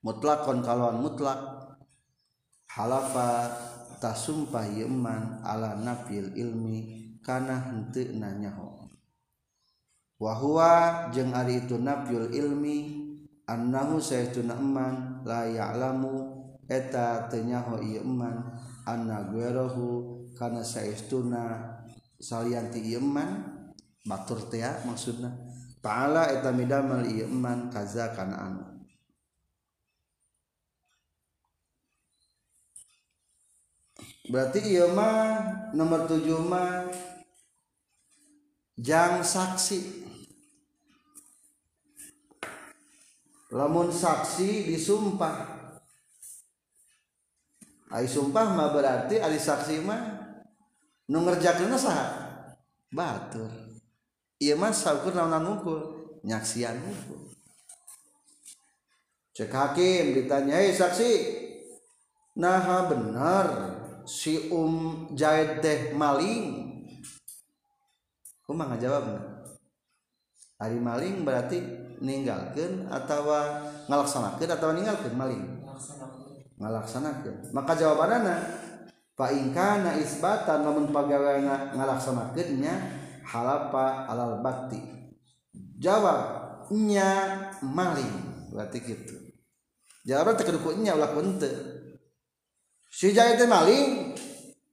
mutlakon 0.00 0.64
kalauan 0.64 1.00
mutlak. 1.04 1.40
Halafa 2.70 3.50
tasumpah 3.98 4.62
yeman 4.70 5.42
ala 5.42 5.74
nafil 5.74 6.30
ilmi 6.38 7.18
kana 7.18 7.58
henteu 7.66 8.14
nanyaho 8.14 8.86
wahwa 10.22 11.10
jeung 11.10 11.34
ari 11.34 11.66
itu 11.66 11.82
nafil 11.82 12.30
ilmi 12.30 12.94
annahu 13.50 13.98
saytuna 13.98 14.54
eman 14.54 15.26
la 15.26 15.50
ya'lamu 15.50 16.30
eta 16.70 17.26
teu 17.26 17.42
nyaho 17.42 17.82
ieu 17.82 18.06
eman 18.06 18.54
anna 18.86 19.26
guerahu 19.26 20.30
kana 20.38 20.62
saestuna 20.62 21.74
salianti 22.22 22.80
ieu 22.86 23.02
eman. 23.02 23.58
Batur 24.00 24.48
teh 24.48 24.64
maksudna. 24.88 25.28
Ta'ala 25.84 26.32
eta 26.32 26.54
midamal 26.56 27.04
ieu 27.04 27.28
eman 27.28 27.68
kaza 27.68 28.16
kana 28.16 28.48
anu 28.48 28.79
berarti 34.30 34.62
iya 34.62 34.86
mah 34.86 35.42
nomor 35.74 36.06
tujuh 36.06 36.38
mah 36.46 36.86
jang 38.78 39.20
saksi. 39.20 40.08
Lamun 43.50 43.90
saksi 43.90 44.70
disumpah. 44.70 45.58
Ai 47.90 48.06
sumpah 48.06 48.54
mah 48.54 48.70
berarti 48.70 49.18
ali 49.18 49.42
saksi 49.42 49.82
mah 49.82 50.02
nu 51.10 51.26
ngerjakeun 51.26 51.74
saha? 51.74 52.06
Batur. 52.94 53.50
Ieu 54.38 54.54
mah 54.54 54.70
saukur 54.70 55.12
naon 55.12 55.42
ngukul? 55.42 55.80
Nyaksian 56.22 56.78
ngukul. 56.78 57.34
Cek 59.34 59.50
hakim 59.50 60.14
ditanya 60.14 60.58
hei 60.62 60.74
saksi 60.74 61.42
nah 62.38 62.86
benar 62.86 63.79
si 64.10 64.50
Um 64.50 65.06
jahit 65.14 65.62
teh 65.62 65.94
maling. 65.94 66.66
Kumaha 68.42 68.74
jawabna 68.74 69.46
hari 70.60 70.76
maling 70.76 71.24
berarti 71.24 71.56
ninggalkan 72.02 72.90
atau 72.92 73.32
ngalaksanakan 73.86 74.50
atau 74.50 74.68
ninggalkan 74.74 75.14
maling? 75.14 75.44
Ngalaksanakan 76.58 77.54
maka 77.54 77.72
jawabannya 77.78 78.36
Pak 79.16 79.30
Ingkana 79.36 79.96
isbatan 79.96 80.64
namun 80.64 80.92
pagawana 80.92 81.72
ngalaksanakannya 81.72 82.74
halapa 83.24 84.10
alal 84.10 84.44
bakti 84.44 84.80
jawabnya 85.80 87.08
maling 87.64 88.48
berarti 88.52 88.78
gitu 88.84 89.16
jawaban 90.04 90.36
terkedukutnya 90.36 90.96
ulah 90.96 91.16
pente 91.16 91.79
si 92.90 93.14
jahit 93.14 93.38
maling 93.46 94.18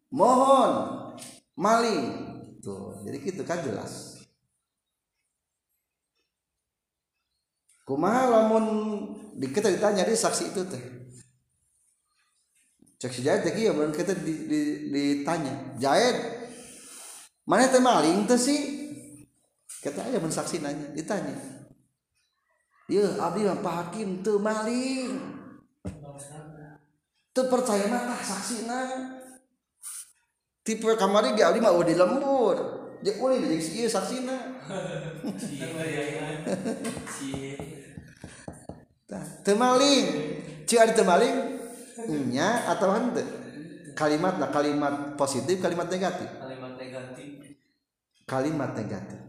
mohon 0.10 1.14
maling 1.54 2.06
tuh 2.58 2.98
jadi 3.06 3.18
gitu 3.22 3.46
kan 3.46 3.62
jelas. 3.62 4.18
Kumaha 7.88 8.28
lamun 8.28 8.66
di 9.40 9.48
kita 9.48 9.72
ditanya 9.72 10.04
di 10.04 10.12
saksi 10.12 10.52
itu 10.52 10.62
teh? 10.68 10.84
Cek 13.00 13.14
si 13.14 13.22
jahit 13.24 13.48
teh 13.48 13.56
iya 13.56 13.72
kita 13.72 14.12
di, 14.18 14.34
di, 14.50 14.62
ditanya 14.92 15.78
jahit 15.80 16.18
mana 17.48 17.70
teh 17.70 17.80
maling 17.80 18.28
tuh 18.28 18.36
sih? 18.36 18.90
Kita 19.78 20.04
aja 20.04 20.20
mensaksi 20.20 20.60
nanya 20.60 20.92
ditanya. 20.92 21.38
Iya 22.92 23.24
abdi 23.24 23.48
mah 23.48 23.88
hakim 23.88 24.20
tuh 24.20 24.42
maling 24.42 25.37
percaya 27.46 27.86
mah 27.86 28.18
saksi 28.18 28.66
tipe 30.66 30.90
kamari 30.98 31.38
dia 31.38 31.54
mah 31.54 31.72
udah 31.78 31.96
lembur. 31.96 32.58
Jadi 32.98 33.22
boleh 33.22 33.38
jadi 33.38 33.58
sih 33.62 33.86
saksi 33.86 34.26
na 34.26 34.38
temaling. 39.46 40.06
Cik 40.68 40.80
ada 40.82 40.94
temaling 40.98 41.36
nya 42.28 42.68
atau 42.74 42.92
hente 42.92 43.24
kalimat 43.94 44.36
lah 44.42 44.50
kalimat 44.52 45.16
positif 45.16 45.62
kalimat 45.62 45.88
negatif? 45.88 46.28
Kalimat 46.28 46.74
negatif. 46.76 47.28
Kalimat 48.28 48.72
negatif. 48.76 49.20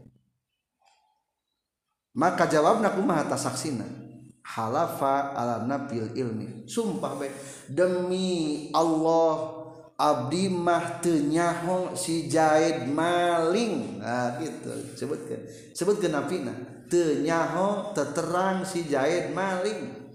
Maka 2.18 2.50
jawabna 2.50 2.90
kumaha 2.90 3.30
tasaksina 3.30 4.07
halafa 4.48 5.36
ala 5.36 5.68
nabil 5.68 6.08
ilmi. 6.16 6.64
Sumpah 6.64 7.20
baik. 7.20 7.34
Demi 7.68 8.68
Allah 8.72 9.60
abdi 10.00 10.48
mah 10.48 11.04
tenyaho 11.04 11.92
si 11.92 12.32
jahid 12.32 12.88
maling. 12.88 14.00
Nah 14.00 14.40
gitu. 14.40 14.72
Sebutkan. 14.96 15.40
Sebutkan 15.76 16.16
nafina. 16.16 16.54
Tenyaho 16.88 17.92
terterang 17.92 18.64
si 18.64 18.88
jahid 18.88 19.36
maling. 19.36 20.12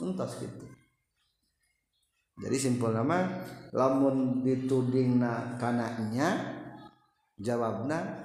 Entas 0.00 0.40
gitu. 0.40 0.64
Jadi 2.36 2.56
simpul 2.60 2.92
nama 2.92 3.44
lamun 3.72 4.44
ditudingna 4.44 5.56
kanaknya 5.56 6.56
jawabna 7.40 8.24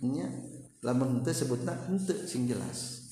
nya 0.00 0.28
lamun 0.80 1.20
itu 1.20 1.32
sebutna 1.32 1.76
ente 1.88 2.24
sing 2.24 2.48
jelas 2.48 3.03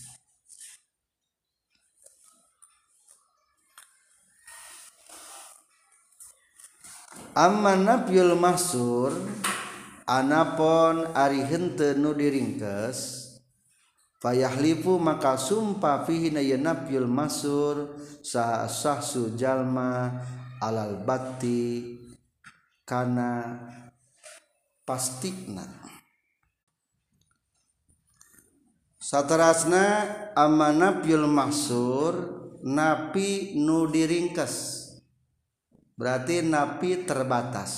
aman 7.33 7.89
nafyul 7.89 8.37
mahsur 8.37 9.17
anapon 10.05 11.09
ari 11.17 11.41
hente 11.41 11.97
nu 11.97 12.13
diringkes 12.13 13.33
fayahlifu 14.21 15.01
maka 15.01 15.41
sumpah 15.41 16.05
fihi 16.05 16.29
na 16.29 16.45
yanafyul 16.45 17.09
mahsur 17.09 17.97
sah 18.21 18.69
sahsu 18.69 19.33
jalma 19.33 20.21
alal 20.61 21.01
batti 21.01 21.97
kana 22.85 23.57
pastikna. 24.85 25.65
Saterasna 29.03 30.07
amanafyul 30.37 31.27
mahsur 31.27 32.13
napi 32.63 33.57
nu 33.59 33.89
diringkes 33.91 34.82
berarti 35.97 36.45
napi 36.45 37.05
terbatas. 37.09 37.73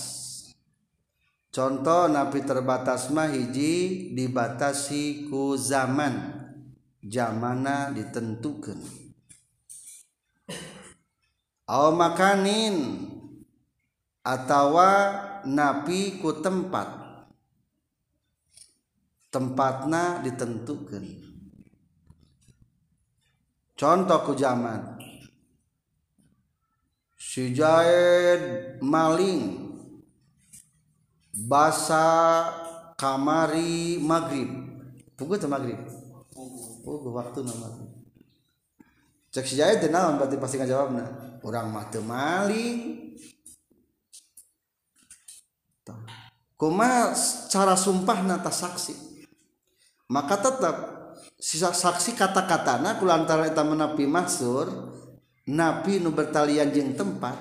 Contoh 1.54 2.10
napi 2.10 2.42
terbatas 2.42 3.14
mah 3.14 3.30
hiji 3.30 4.10
dibatasi 4.14 5.30
ku 5.30 5.54
zaman. 5.54 6.42
Zamana 7.04 7.92
ditentukan 7.92 9.04
aw 11.68 11.92
makanin 11.92 13.04
atau 14.24 14.76
napi 15.44 16.20
ku 16.20 16.40
tempat. 16.40 17.04
Tempatna 19.28 20.22
ditentukan 20.22 21.02
contoh 23.74 24.18
ku 24.22 24.32
zaman 24.38 24.93
Sujaid 27.34 28.78
maling 28.78 29.66
basa 31.34 32.46
kamari 32.94 33.98
maghrib. 33.98 34.54
Pugu 35.18 35.34
tuh 35.42 35.50
maghrib? 35.50 35.82
Pugu. 36.86 37.10
Waktu 37.10 37.42
nama 37.42 37.74
cek 39.34 39.50
si 39.50 39.58
jahit 39.58 39.82
naon 39.90 40.14
berarti 40.14 40.38
pasti 40.38 40.62
nggak 40.62 40.70
jawabnya 40.70 41.10
orang 41.42 41.74
mah 41.74 41.90
teu 41.90 42.06
maling. 42.06 43.02
Kuma 46.54 47.10
cara 47.50 47.74
sumpah 47.74 48.22
nata 48.22 48.54
saksi? 48.54 48.94
Maka 50.06 50.38
tetap 50.38 50.76
si 51.42 51.58
saksi 51.58 52.14
kata-katana 52.14 52.94
kulantaran 53.02 53.50
eta 53.50 53.66
menapi 53.66 54.06
maksur 54.06 54.70
nabi 55.48 56.00
nu 56.00 56.12
bertalian 56.12 56.72
jeng 56.72 56.96
tempat 56.96 57.36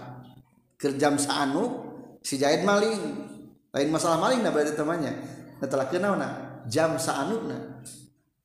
kerjam 0.76 1.16
saanu 1.16 1.91
si 2.20 2.36
jahit 2.36 2.68
maling. 2.68 3.32
Lain 3.74 3.89
masalah 3.89 4.22
maling 4.22 4.45
nah 4.45 4.54
berarti 4.54 4.78
temannya 4.78 5.14
nah 5.58 5.68
telah 5.68 5.88
kenal 5.89 6.14
nah 6.20 6.62
jam 6.70 6.99
saanu 6.99 7.49
nah 7.49 7.82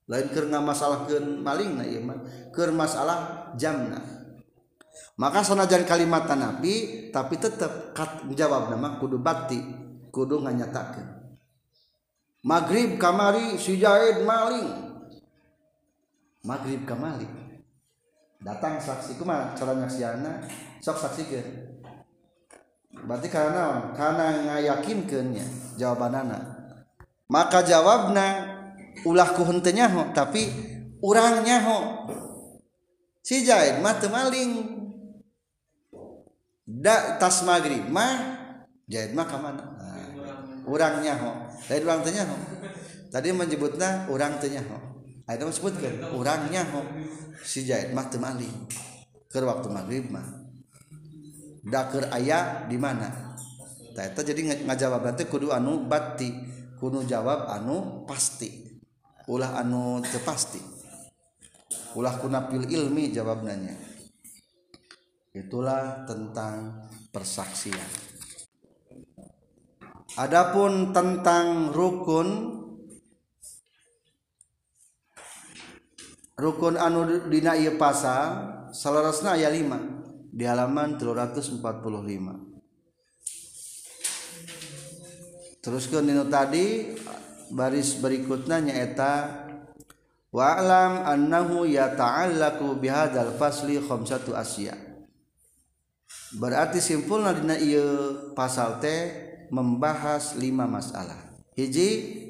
lain 0.08 0.26
keur 0.32 0.48
ngamasalahkeun 0.48 1.20
masalah 1.20 1.36
ke 1.36 1.44
maling 1.44 1.70
nah 1.76 1.86
iya 1.86 2.00
mah. 2.00 2.18
Keur 2.54 2.70
masalah 2.72 3.52
jam 3.58 3.90
nah 3.90 4.04
maka 5.18 5.42
sanajan 5.42 5.82
kalimat 5.82 6.30
nabi 6.30 7.10
tapi 7.10 7.42
tetap 7.42 7.90
kat, 7.90 8.22
jawab 8.38 8.70
nama 8.70 9.02
kudu 9.02 9.18
bakti 9.18 9.58
kudu 10.14 10.38
nganyatakan 10.46 11.18
maghrib 12.46 12.96
kamari 12.96 13.58
si 13.58 13.76
jahit 13.76 14.22
maling. 14.22 14.88
Maghrib 16.46 16.86
kamari. 16.86 17.47
datang 18.42 18.78
saksi. 18.78 19.18
Kumah 19.18 19.54
cara 19.58 19.74
nyaksiana 19.74 20.42
sok 20.78 20.98
saksikan. 20.98 21.46
Berarti 22.98 23.28
karena 23.30 23.94
karena 23.94 24.26
ngayakinkannya 24.48 25.76
jawabanana 25.78 26.58
maka 27.28 27.60
jawabna 27.60 28.56
ulahku 29.04 29.44
hentenya 29.44 29.86
ho 29.92 30.10
tapi 30.16 30.48
orangnya 31.04 31.60
ho. 31.62 31.78
Si 33.20 33.44
Zaid 33.44 33.84
mah 33.84 34.00
maling. 34.08 34.80
Da 36.68 37.16
tas 37.16 37.44
maghrib 37.48 37.84
mah 37.88 38.36
Zaid 38.88 39.12
mah 39.12 39.28
kamana 39.28 39.64
nah, 39.76 40.64
orangnya 40.64 41.16
ho. 41.20 41.30
Zaid 41.68 41.84
orang 41.84 42.00
tanya 42.00 42.24
ho. 42.24 42.36
Tadi 43.12 43.28
menyebutnya 43.32 44.08
orang 44.08 44.40
tanya 44.40 44.64
ho. 44.64 44.87
Ayo 45.28 45.52
sebutkan 45.52 46.08
orangnya 46.16 46.64
kok 46.64 46.88
si 47.44 47.68
Jaid 47.68 47.92
mah 47.92 48.08
temali 48.08 48.48
ke 49.28 49.38
waktu 49.44 49.68
maghrib 49.68 50.08
mah 50.08 50.24
daker 51.68 52.08
ayah 52.16 52.64
di 52.64 52.80
mana 52.80 53.36
eta 53.98 54.22
jadi 54.22 54.64
ngajawab 54.64 55.10
teh 55.18 55.26
kudu 55.26 55.50
anu 55.50 55.84
bati. 55.84 56.56
Kudu 56.78 57.02
jawab 57.10 57.50
anu 57.50 58.06
pasti. 58.06 58.46
Ulah 59.26 59.58
anu 59.58 59.98
tepasti 59.98 60.78
ulah 61.96 62.20
kunapil 62.20 62.68
ilmi 62.68 63.08
jawab 63.10 63.42
nanya 63.42 63.72
itulah 65.32 66.04
tentang 66.04 66.90
persaksian. 67.14 67.88
Adapun 70.18 70.90
tentang 70.90 71.70
rukun 71.70 72.57
rukun 76.38 76.78
anu 76.78 77.26
dina 77.26 77.58
ieu 77.58 77.74
pasal 77.74 78.70
salarasna 78.70 79.34
aya 79.34 79.50
5 79.50 80.30
di 80.30 80.46
halaman 80.46 80.94
345 80.94 81.58
teruskeun 85.58 86.06
dinu 86.06 86.30
tadi 86.30 86.94
baris 87.50 87.98
berikutnya 87.98 88.62
nyaeta 88.62 89.44
wa'lam 90.30 91.02
annahu 91.10 91.66
yata'allaku 91.66 92.78
bihadzal 92.78 93.34
fasli 93.34 93.82
khamsatu 93.82 94.38
asya. 94.38 94.76
Berarti 96.36 96.78
simpulna 96.78 97.32
dina 97.32 97.56
ieu 97.56 98.14
pasal 98.36 98.84
teh 98.84 99.08
membahas 99.48 100.36
lima 100.36 100.68
masalah. 100.68 101.16
Hiji 101.56 102.20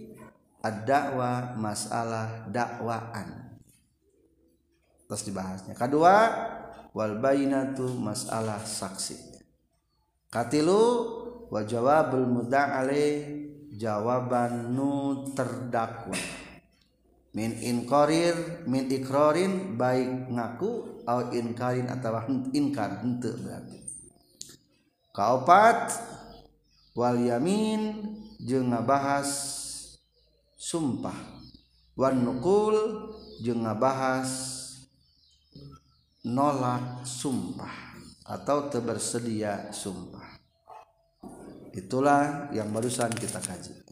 ad-da'wa 0.62 1.58
masalah 1.58 2.46
dakwaan 2.46 3.47
terus 5.08 5.24
dibahasnya. 5.24 5.72
Kedua 5.72 6.16
wal 6.92 7.16
bainatu 7.16 7.88
masalah 7.96 8.60
saksi. 8.60 9.40
Katilu 10.28 10.84
wa 11.48 11.64
jawabul 11.64 12.28
muda'ale 12.28 13.24
jawaban 13.72 14.76
nu 14.76 15.24
terdakwa. 15.32 16.20
Min 17.32 17.56
inkorir 17.56 18.68
min 18.68 18.92
ikrorin 18.92 19.80
baik 19.80 20.28
ngaku 20.28 21.00
atau 21.08 21.32
inkarin 21.32 21.88
atau 21.88 22.20
inkar 22.52 23.00
henteu 23.00 23.32
berarti. 23.40 23.80
Kaopat 25.16 25.96
wal 26.92 27.16
yamin 27.16 28.12
jeung 28.44 28.76
ngabahas 28.76 29.56
sumpah. 30.60 31.16
Wan 31.96 32.22
nukul 32.22 32.76
jeung 33.40 33.64
ngabahas 33.64 34.57
nolak 36.26 37.06
sumpah 37.06 37.94
atau 38.26 38.66
terbersedia 38.66 39.70
sumpah. 39.70 40.38
Itulah 41.74 42.50
yang 42.50 42.74
barusan 42.74 43.14
kita 43.14 43.38
kaji 43.38 43.87